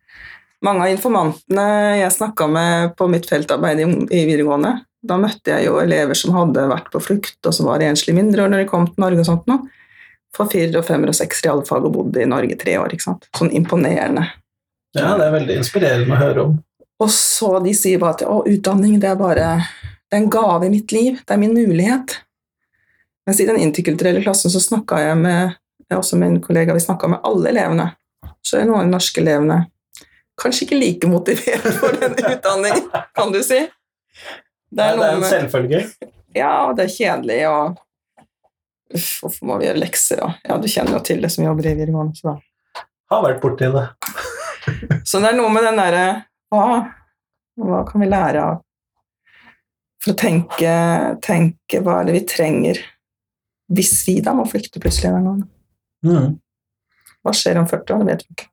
[0.66, 1.66] Mange av informantene
[2.00, 3.88] jeg snakka med på mitt feltarbeid i,
[4.26, 4.72] videregående,
[5.06, 8.56] da møtte jeg jo elever som hadde vært på flukt, og som var enslige mindreårige
[8.56, 9.68] når de kom til Norge og sånt noe
[10.34, 12.92] for fire og fem og seks realfag og bodde i Norge i tre år.
[12.92, 13.28] ikke sant?
[13.38, 14.26] Sånn imponerende.
[14.96, 16.58] Ja, det er veldig inspirerende å høre om.
[16.98, 19.48] Og så de sier bare at å, utdanning det er bare
[20.08, 22.16] det er en gave i mitt liv, det er min mulighet.
[23.28, 25.58] Mens i den interkulturelle klassen så snakka jeg med
[25.96, 27.88] også min kollega, vi snakka med alle elevene.
[28.44, 29.62] Så er noen av de norske elevene
[30.38, 33.64] kanskje ikke like motivert for den utdanningen, kan du si.
[34.68, 35.82] Det er, det er en med, selvfølge.
[36.36, 37.84] Ja, det er kjedelig, og
[38.88, 41.66] Uff, hvorfor må vi gjøre lekser, og Ja, du kjenner jo til det som jobber
[41.68, 42.84] i videregående, så da.
[43.12, 43.84] Har vært borti det.
[45.08, 46.06] så det er noe med den derre
[46.52, 46.78] hva,
[47.60, 48.62] hva kan vi lære av
[50.00, 50.72] For å tenke,
[51.24, 52.80] tenke hva er det vi trenger
[53.76, 55.40] hvis vi da må flykte plutselig en gang.
[56.06, 56.38] Mm.
[57.24, 58.04] Hva skjer om 40 år?
[58.04, 58.48] Det vet vi ikke.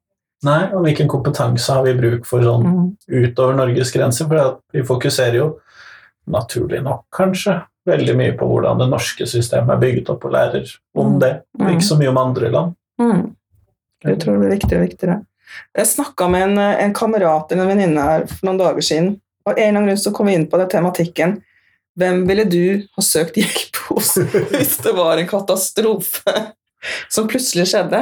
[0.46, 2.82] Nei, og hvilken kompetanse har vi bruk for sånn mm.
[3.08, 4.28] utover Norges grenser?
[4.30, 5.48] For vi fokuserer jo,
[6.32, 10.70] naturlig nok kanskje, veldig mye på hvordan det norske systemet er bygget opp, og lærer
[10.98, 11.20] om mm.
[11.22, 11.88] det, og ikke mm.
[11.90, 12.76] så mye om andre land.
[13.02, 13.24] Mm.
[14.06, 15.18] Jeg tror det blir viktigere og viktigere.
[15.78, 19.12] Jeg snakka med en, en kamerat eller en venninne her for noen dager siden,
[19.46, 21.40] og en eller annen grunn så kom vi inn på den tematikken
[21.96, 22.64] Hvem ville du
[22.98, 24.16] ha søkt hjelp hos
[24.52, 26.34] hvis det var en katastrofe
[27.12, 28.02] som plutselig skjedde?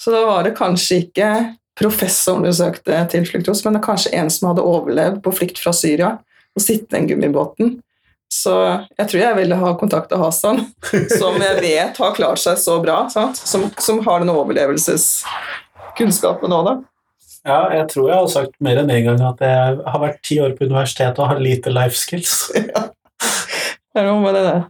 [0.00, 1.28] Så da var det kanskje ikke
[1.76, 5.58] professoren du søkte tilflukt hos, men det er kanskje en som hadde overlevd på flukt
[5.60, 6.10] fra Syria
[6.56, 7.66] og sittet i den gummibåten.
[8.32, 8.54] Så
[8.96, 10.56] jeg tror jeg ville ha kontakta Hasan,
[11.20, 13.08] som jeg vet har klart seg så bra.
[13.12, 16.74] Som, som, har den overlevelseskunnskapen òg, da.
[17.46, 20.24] Ja, jeg tror jeg har sagt mer enn én en gang at jeg har vært
[20.26, 22.32] ti år på universitetet og har lite life skills.
[22.74, 22.82] Ja.
[23.96, 24.64] Det er noe med det der.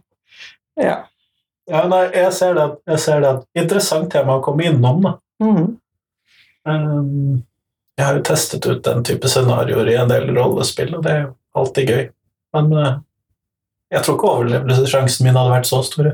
[0.79, 0.93] Ja.
[1.71, 2.67] Ja nei, jeg ser det.
[2.93, 3.33] Jeg ser det.
[3.59, 5.13] Interessant tema å komme innom, da.
[5.43, 5.65] Mm.
[6.67, 7.41] Um,
[7.97, 11.21] jeg har jo testet ut den type scenarioer i en del rollespill, og det er
[11.25, 12.03] jo alltid gøy.
[12.57, 12.91] Men uh,
[13.93, 16.11] jeg tror ikke overlevelsessjansen min hadde vært så stor.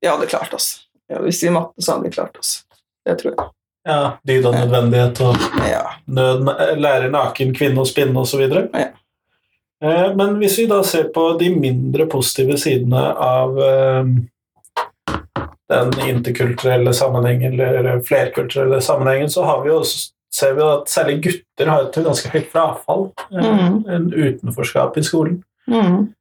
[0.00, 0.70] vi hadde klart oss.
[1.10, 2.60] Ja, hvis vi måtte, så hadde vi klart oss.
[3.06, 3.50] Det tror jeg.
[3.86, 5.84] Ja, Dyd og nødvendighet og ja.
[6.10, 6.48] nød,
[6.82, 8.42] lære naken kvinne å spinne osv.
[8.50, 8.88] Ja.
[9.84, 14.08] Eh, men hvis vi da ser på de mindre positive sidene av eh,
[15.68, 19.82] den interkulturelle sammenhengen eller flerkulturelle sammenhengen, så har vi jo
[20.36, 23.78] ser vi at særlig gutter har et ganske høyt frafall, eh, mm.
[23.96, 25.40] en utenforskap i skolen.
[25.66, 26.12] Mm.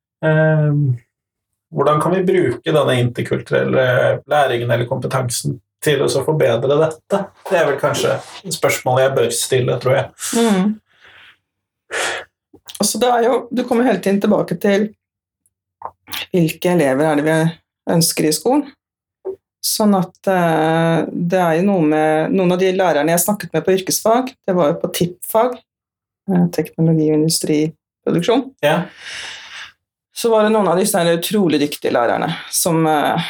[1.75, 3.83] Hvordan kan vi bruke denne interkulturelle
[4.31, 7.19] læringen eller kompetansen til å forbedre dette?
[7.45, 8.15] Det er vel kanskje
[8.55, 10.07] spørsmålet jeg bør stille, tror jeg.
[10.39, 10.71] Mm.
[12.79, 14.89] Altså, det er jo, du kommer hele tiden tilbake til
[16.31, 17.37] hvilke elever er det vi
[17.95, 18.65] ønsker i skolen.
[19.65, 23.65] Sånn at uh, det er jo noe med Noen av de lærerne jeg snakket med
[23.65, 25.55] på yrkesfag, det var jo på TIP-fag,
[26.29, 28.45] uh, teknologi og industriproduksjon.
[28.65, 28.83] Ja
[30.15, 33.25] så var det noen av disse utrolig dyktige lærerne som eh,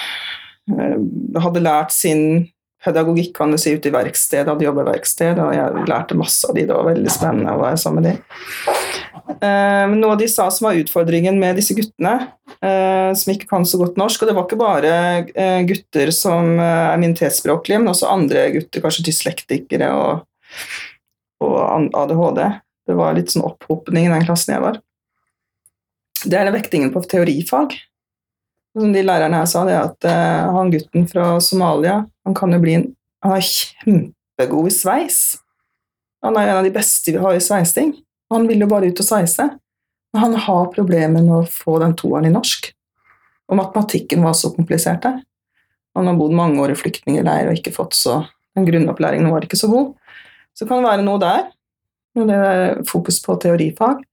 [0.69, 0.99] eh,
[1.41, 2.45] hadde lært sin
[2.85, 6.45] pedagogikk kan du si, ute i verksted, hadde jobbet i verksted, og jeg lærte masse
[6.45, 8.75] av de, det var veldig spennende å være sammen med de.
[9.15, 12.13] Eh, noe av de sa som var utfordringen med disse guttene,
[12.59, 14.93] eh, som ikke kan så godt norsk, og det var ikke bare
[15.31, 20.25] eh, gutter som er minoritetsspråklige, men også andre gutter, kanskje dyslektikere og,
[21.45, 21.57] og
[22.03, 22.43] ADHD.
[22.85, 24.81] Det var litt sånn opphopning i den klassen jeg var
[26.25, 27.75] det er vektingen på teorifag.
[28.75, 30.07] Som de lærerne her sa, det er at
[30.55, 32.87] han gutten fra Somalia han kan jo bli en,
[33.23, 35.19] han er kjempegod i sveis.
[36.25, 37.93] Han er en av de beste vi har i sveising.
[38.33, 39.49] Han vil jo bare ut og sveise.
[40.15, 42.71] Han har problemer med å få den toeren i norsk.
[43.51, 45.19] Og matematikken var så komplisert der.
[45.95, 48.23] Han har bodd mange år i flyktningleir og ikke fått så
[48.55, 49.93] den grunnopplæringen var ikke så god.
[50.55, 51.47] Så kan det være noe der,
[52.15, 54.03] når det er fokus på teorifag.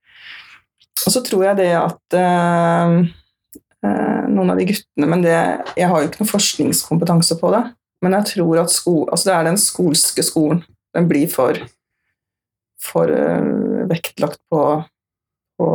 [1.03, 2.97] Og så tror jeg det at øh,
[3.87, 5.37] øh, noen av de guttene Men det,
[5.79, 7.63] jeg har jo ikke noe forskningskompetanse på det.
[8.03, 10.65] Men jeg tror at sko, altså det er den skolske skolen.
[10.95, 11.59] Den blir for,
[12.83, 14.63] for uh, vektlagt på,
[15.59, 15.71] på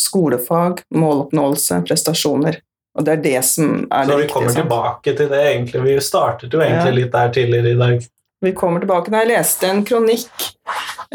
[0.00, 2.60] skolefag, måloppnåelse, prestasjoner.
[2.94, 4.16] Og det er det som er det viktige.
[4.16, 5.82] Så vi kommer tilbake til det, egentlig.
[5.82, 6.98] Vi startet jo egentlig ja.
[7.00, 8.06] litt der tidligere i dag.
[8.44, 9.10] Vi kommer tilbake.
[9.10, 10.46] Da jeg leste en kronikk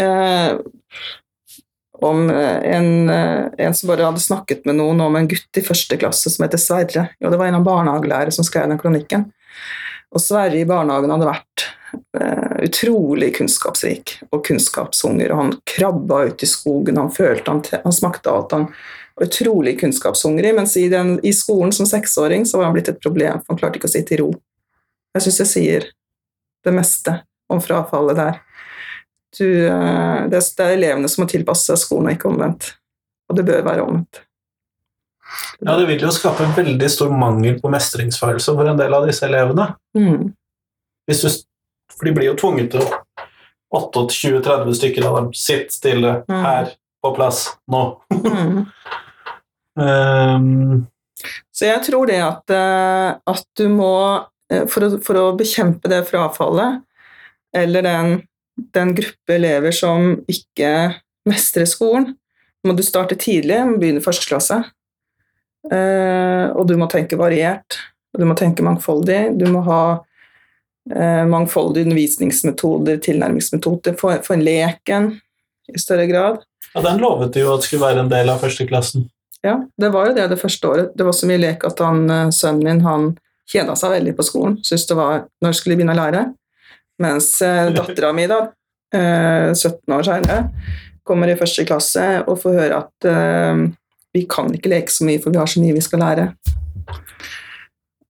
[0.01, 0.57] eh,
[2.01, 5.63] om eh, en, eh, en, som bare hadde snakket med noen om en gutt i
[5.63, 7.05] første klasse som heter Sverre.
[7.19, 9.29] Jo, det var en av barnehagelærere som skrev den kronikken.
[10.09, 11.67] Og Sverre i barnehagen hadde vært
[12.17, 15.33] uh, utrolig kunnskapsrik og kunnskapshunger.
[15.35, 18.55] Han krabba ut i skogen, han følte han, han smakte alt.
[18.55, 18.67] Han
[19.15, 23.01] var utrolig kunnskapshungrig, mens i, den, i skolen som seksåring så var han blitt et
[23.01, 24.31] problem, for han klarte ikke å sitte i ro.
[25.15, 25.89] Jeg syns jeg sier
[26.65, 28.39] det meste om frafallet der.
[29.37, 32.73] Du, eh, det, er elevene som må tilpasse seg skolen, og ikke omvendt.
[33.29, 34.23] Og det bør være omvendt.
[35.59, 39.05] Ja, det vil jo skape en veldig stor mangel på mestringsfølelse for en del av
[39.09, 39.67] disse elevene.
[39.97, 40.31] Mm.
[41.09, 41.13] Du,
[41.99, 42.85] for de blir jo tvunget til
[43.75, 46.37] 28-30 stykker av dem sitt stille mm.
[46.45, 46.71] her,
[47.03, 47.83] på plass, nå.
[48.15, 48.63] mm.
[49.83, 50.87] um.
[51.51, 53.91] Så jeg tror det at, eh, at du må,
[54.47, 56.79] eh, for å, for å bekjempe det frafallet,
[57.51, 58.13] eller den
[58.73, 60.71] den gruppe elever som ikke
[61.29, 62.13] mestrer skolen.
[62.67, 64.59] Må du starte tidlig, må begynne i første klasse.
[65.71, 67.79] Eh, og du må tenke variert,
[68.13, 69.37] og du må tenke mangfoldig.
[69.39, 69.81] Du må ha
[70.89, 75.11] mangfoldige undervisningsmetoder, tilnærmingsmetoder for, for leken
[75.69, 76.39] i større grad.
[76.73, 79.05] Ja, Den lovet jo at skulle være en del av førsteklassen.
[79.45, 80.91] Ja, det var jo det det første året.
[80.97, 83.09] Det var så mye lek at han, eh, sønnen min han
[83.49, 84.57] kjeda seg veldig på skolen.
[84.65, 86.25] Syntes det var når skulle begynne å lære.
[86.99, 88.41] Mens eh, dattera mi, da,
[88.93, 90.39] eh, 17 år seinere,
[91.07, 93.63] kommer i første klasse og får høre at eh,
[94.13, 96.27] vi kan ikke leke så mye, for vi har så mye vi skal lære.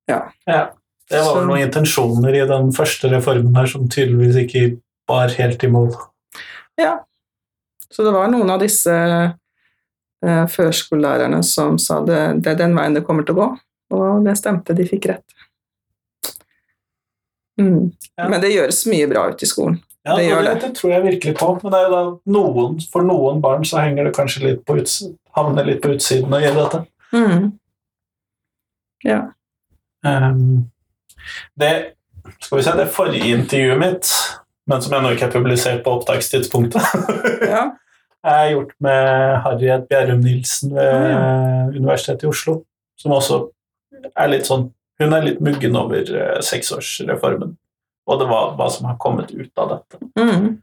[0.10, 0.24] Ja.
[0.50, 0.64] Ja.
[1.10, 4.64] Det var noen intensjoner i den første reformen her som tydeligvis ikke
[5.10, 5.90] bar helt i mål.
[6.78, 7.00] Ja.
[7.90, 12.94] Så det var noen av disse eh, førskolelærerne som sa det, det er den veien
[12.94, 13.48] det kommer til å gå,
[13.98, 15.26] og det stemte, de fikk rett.
[17.60, 17.90] Mm.
[18.16, 18.30] Ja.
[18.30, 19.80] Men det gjøres mye bra ute i skolen.
[20.06, 20.70] Ja, Det det, gjør det.
[20.78, 22.04] tror jeg virkelig på, men det er jo da
[22.38, 26.34] noen, for noen barn så henger det kanskje litt på utsiden, havner litt på utsiden
[26.34, 26.80] av dette.
[27.12, 27.50] Mm.
[29.04, 29.20] Ja.
[30.06, 30.70] Ehm,
[31.60, 31.74] det
[32.40, 34.12] skal vi se, det forrige intervjuet mitt,
[34.70, 36.84] men som ennå ikke er publisert på opptakstidspunktet,
[37.54, 37.64] ja.
[38.28, 41.24] er gjort med Harriet Bjerrum Nilsen ved ja.
[41.74, 42.60] Universitetet i Oslo,
[43.00, 43.46] som også
[44.16, 47.54] er litt sånn Hun er litt muggen over eh, seksårsreformen,
[48.12, 50.00] og det var hva som har kommet ut av dette.
[50.20, 50.58] Mm.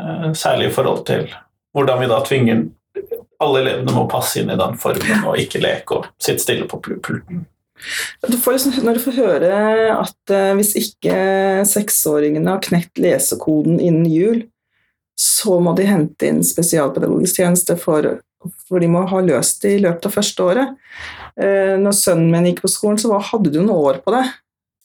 [0.00, 1.26] Eh, Særlig i forhold til
[1.76, 2.62] hvordan vi da tvinger
[3.42, 6.80] alle elevene må passe inn i den formen og ikke leke og sitte stille på
[6.80, 7.44] pulten.
[8.28, 9.54] Du får liksom, når du får høre
[9.94, 11.14] at eh, hvis ikke
[11.68, 14.44] seksåringene har knekt lesekoden innen jul,
[15.18, 18.08] så må de hente inn spesialpedagogisk tjeneste, for,
[18.68, 20.78] for de må ha løst det i løpet av første året.
[21.36, 24.24] Eh, når sønnen min gikk på skolen, så var, hadde du noen år på det.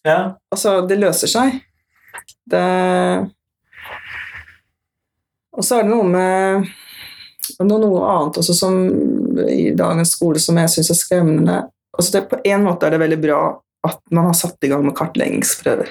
[0.07, 0.19] Ja,
[0.53, 1.57] Altså, det løser seg.
[2.47, 2.65] Det
[5.57, 6.69] Og så er det noe med
[7.57, 8.75] er noe annet også som
[9.49, 11.57] i dagens skole som jeg syns er skremmende.
[11.97, 13.41] Altså det, på en måte er det veldig bra
[13.87, 15.89] at man har satt i gang med kartleggingsprøver.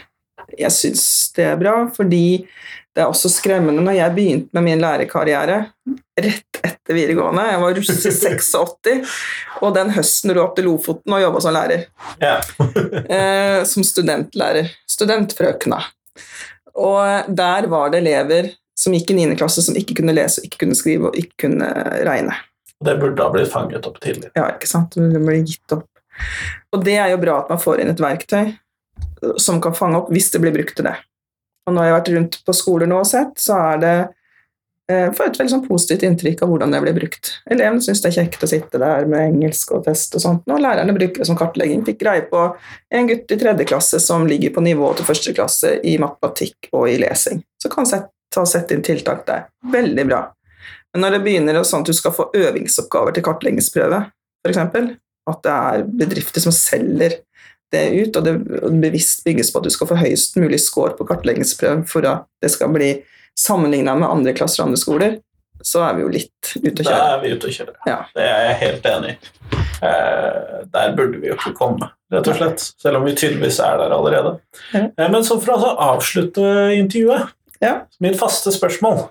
[0.57, 1.05] Jeg syns
[1.37, 2.47] det er bra, fordi
[2.97, 5.59] det er også skremmende når jeg begynte med min lærerkarriere
[6.17, 7.45] rett etter videregående.
[7.51, 9.19] Jeg var russ i 86,
[9.61, 11.85] og den høsten dro opp til Lofoten og jobba som lærer
[12.23, 12.39] ja.
[13.19, 14.71] eh, som studentlærer.
[14.89, 15.83] Studentfrøkna.
[16.77, 19.37] Og der var det elever som gikk i 9.
[19.41, 21.69] klasse som ikke kunne lese, ikke kunne skrive og ikke kunne
[22.07, 22.37] regne.
[22.85, 24.31] Det burde da blitt fanget opp tidlig.
[24.37, 24.97] Ja, ikke sant?
[24.97, 25.89] Det ble gitt opp.
[26.75, 28.55] Og det er jo bra at man får inn et verktøy
[29.41, 30.97] som kan fange opp hvis det blir brukt til det.
[31.67, 33.95] Og når jeg har vært rundt på skoler nå og sett, så er det
[34.93, 37.33] eh, får et veldig sånn positivt inntrykk av hvordan det blir brukt.
[37.51, 40.63] Elevene syns det er kjekt å sitte der med engelsk og test og sånt, og
[40.63, 41.83] lærerne bruker det som kartlegging.
[41.89, 42.45] Fikk greie på
[42.95, 46.87] en gutt i tredje klasse som ligger på nivå til første klasse i matematikk og
[46.93, 47.43] i lesing.
[47.63, 49.49] Så kan sette, ta sette inn tiltak der.
[49.73, 50.23] Veldig bra.
[50.95, 54.05] Men når det begynner sånn at du skal få øvingsoppgaver til kartleggingsprøve,
[54.47, 54.95] f.eks.,
[55.27, 57.19] at det er bedrifter som selger
[57.75, 58.35] det ut, og det
[58.81, 62.51] bevisst bygges på at du skal få høyest mulig score på kartleggingsprøven for at det
[62.55, 62.93] skal bli
[63.37, 65.17] sammenligna med andre klasser og andre skoler,
[65.67, 67.09] så er vi jo litt ute å Da kjøre.
[67.17, 67.75] er vi ute å kjøre.
[67.91, 67.97] Ja.
[68.15, 69.17] Det er jeg helt enig i.
[69.83, 72.63] Eh, der burde vi jo ikke komme, rett og slett.
[72.81, 74.37] Selv om vi tydeligvis er der allerede.
[74.73, 74.87] Ja.
[74.97, 76.47] Eh, men så for å avslutte
[76.79, 77.81] intervjuet, Ja.
[78.01, 79.09] min faste spørsmål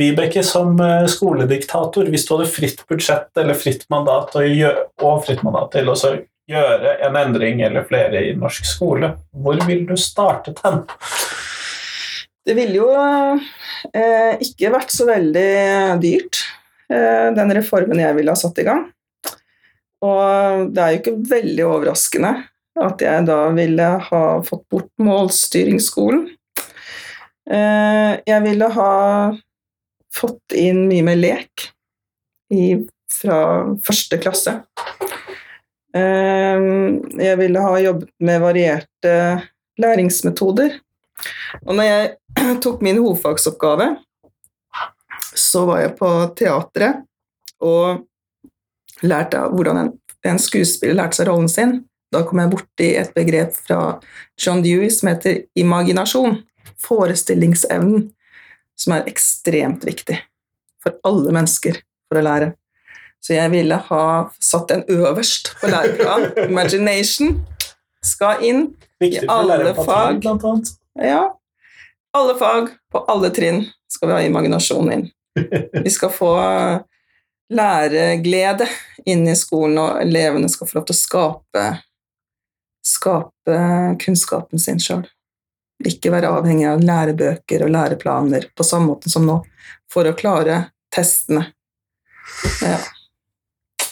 [0.00, 5.24] Vibeke, som eh, skolediktator, hvis du hadde fritt budsjett eller fritt mandat og, gjø- og
[5.26, 5.96] fritt mandat til å
[6.48, 10.82] gjøre en endring eller flere i norsk skole, hvor ville du startet hen?
[12.42, 15.52] Det ville jo eh, ikke vært så veldig
[16.02, 16.40] dyrt,
[16.90, 18.88] eh, den reformen jeg ville ha satt i gang.
[20.02, 22.32] Og det er jo ikke veldig overraskende
[22.82, 26.24] at jeg da ville ha fått bort målstyringsskolen.
[27.52, 28.92] Eh, jeg ville ha
[30.12, 31.68] fått inn mye mer lek
[32.52, 32.76] i,
[33.12, 33.38] fra
[33.84, 34.58] første klasse.
[35.96, 36.66] Eh,
[37.20, 39.14] jeg ville ha jobbet med varierte
[39.80, 40.78] læringsmetoder.
[41.66, 42.12] Og når jeg
[42.64, 43.94] tok min hovedfagsoppgave,
[45.32, 47.04] så var jeg på teatret
[47.62, 48.04] og
[49.06, 49.90] lærte hvordan en,
[50.28, 51.78] en skuespiller lærte seg rollen sin.
[52.12, 53.98] Da kom jeg borti et begrep fra
[54.40, 56.42] John Dewey som heter imaginasjon.
[56.82, 58.10] Forestillingsevnen,
[58.82, 60.18] som er ekstremt viktig
[60.82, 61.78] for alle mennesker
[62.10, 62.52] for å lære.
[63.22, 64.04] Så jeg ville ha
[64.42, 66.32] satt den øverst på læreplanen.
[66.50, 67.36] Imagination
[68.02, 68.64] skal inn.
[69.02, 70.26] I alle fag.
[70.98, 71.22] Ja.
[72.14, 75.06] Alle fag, på alle trinn, skal vi ha imaginasjon inn.
[75.84, 76.32] Vi skal få
[77.52, 78.66] læreglede
[79.08, 81.64] inn i skolen, og elevene skal få lov til å skape,
[82.84, 83.56] skape
[84.04, 85.06] kunnskapen sin sjøl.
[85.88, 89.40] Ikke være avhengig av lærebøker og læreplaner på samme måte som nå,
[89.92, 91.48] for å klare testene.
[92.62, 92.78] Ja.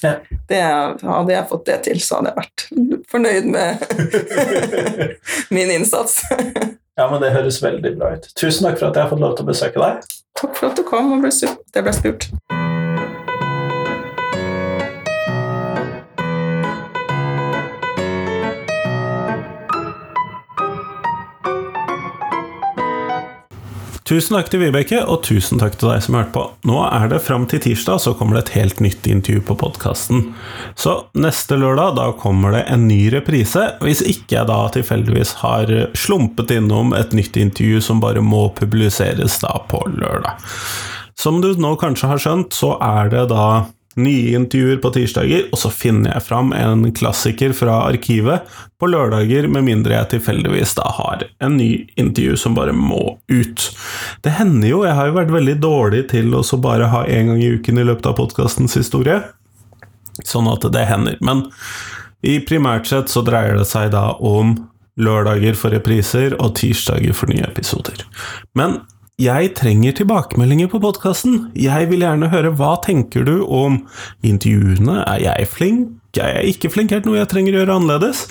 [0.01, 0.15] Ja.
[0.49, 0.61] Det,
[1.03, 2.65] hadde jeg fått det til, så hadde jeg vært
[3.13, 3.83] fornøyd med
[5.55, 6.23] min innsats.
[6.97, 8.31] Ja, men det høres veldig bra ut.
[8.33, 10.17] Tusen takk for at jeg har fått lov til å besøke deg.
[10.41, 11.35] Takk for at du kom og ble.
[11.75, 12.31] Det ble spurt.
[24.11, 26.43] Tusen takk til Vibeke, og tusen takk til deg som hørte på.
[26.67, 30.25] Nå er det fram til tirsdag, så kommer det et helt nytt intervju på podkasten.
[30.75, 35.71] Så neste lørdag, da kommer det en ny reprise, hvis ikke jeg da tilfeldigvis har
[35.95, 40.43] slumpet innom et nytt intervju som bare må publiseres da på lørdag.
[41.15, 43.47] Som du nå kanskje har skjønt, så er det da
[43.99, 48.47] nye intervjuer på tirsdager, og så finner jeg fram en klassiker fra arkivet
[48.81, 53.67] på lørdager, med mindre jeg tilfeldigvis da har en ny intervju som bare må ut.
[54.23, 57.43] Det hender jo, jeg har jo vært veldig dårlig til å bare ha én gang
[57.43, 59.19] i uken i løpet av podkastens historie,
[60.23, 61.19] sånn at det hender.
[61.25, 61.49] Men
[62.23, 64.55] i primært sett så dreier det seg da om
[65.01, 68.05] lørdager for repriser og tirsdager for nye episoder.
[68.55, 68.81] Men
[69.21, 71.51] jeg trenger tilbakemeldinger på podkasten.
[71.59, 73.83] Jeg vil gjerne høre hva tenker du om
[74.25, 75.03] intervjuene.
[75.05, 75.97] Er jeg flink?
[76.19, 76.93] Er jeg ikke flink?
[76.93, 78.23] Er det noe jeg trenger å gjøre annerledes?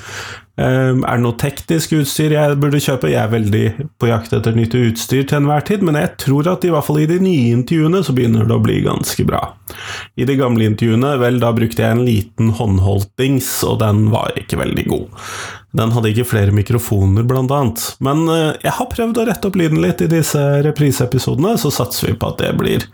[0.60, 3.12] Um, er det noe teknisk utstyr jeg burde kjøpe?
[3.14, 3.64] Jeg er veldig
[4.02, 7.00] på jakt etter nytt utstyr til enhver tid, men jeg tror at i hvert fall
[7.00, 9.46] i de nye intervjuene så begynner det å bli ganske bra.
[10.20, 14.60] I de gamle intervjuene, vel, da brukte jeg en liten håndholdtings, og den var ikke
[14.60, 15.24] veldig god.
[15.78, 17.84] Den hadde ikke flere mikrofoner, blant annet.
[18.02, 22.10] Men uh, jeg har prøvd å rette opp lyden litt i disse repriseepisodene, så satser
[22.10, 22.86] vi på at det blir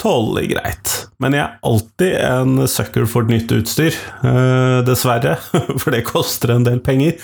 [0.00, 0.94] tålelig greit.
[1.20, 5.36] Men jeg er alltid en sucker for nytt utstyr, uh, dessverre,
[5.82, 7.18] for det koster en del penger.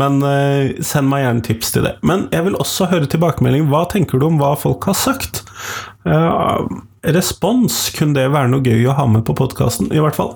[0.00, 1.98] Men uh, send meg gjerne tips til det.
[2.06, 3.68] Men jeg vil også høre tilbakemelding.
[3.68, 5.44] Hva tenker du om hva folk har sagt?
[7.04, 9.90] Respons, kunne det være noe gøy å ha med på podkasten?
[9.92, 10.32] I hvert fall.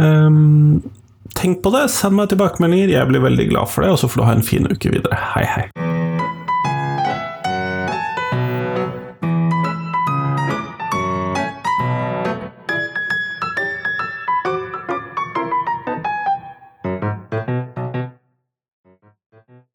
[0.00, 0.80] Um,
[1.36, 2.94] tenk på det, send meg tilbakemeldinger.
[2.94, 5.20] Jeg blir veldig glad for det, og så får du ha en fin uke videre.
[5.34, 5.68] Hei, hei.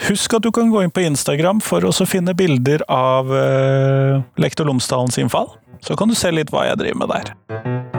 [0.06, 4.70] Husk at du kan gå inn på Instagram for å finne bilder av uh, Lektor
[4.70, 5.50] Lomsdalens innfall.
[5.82, 7.95] Så kan du se litt hva jeg driver med der.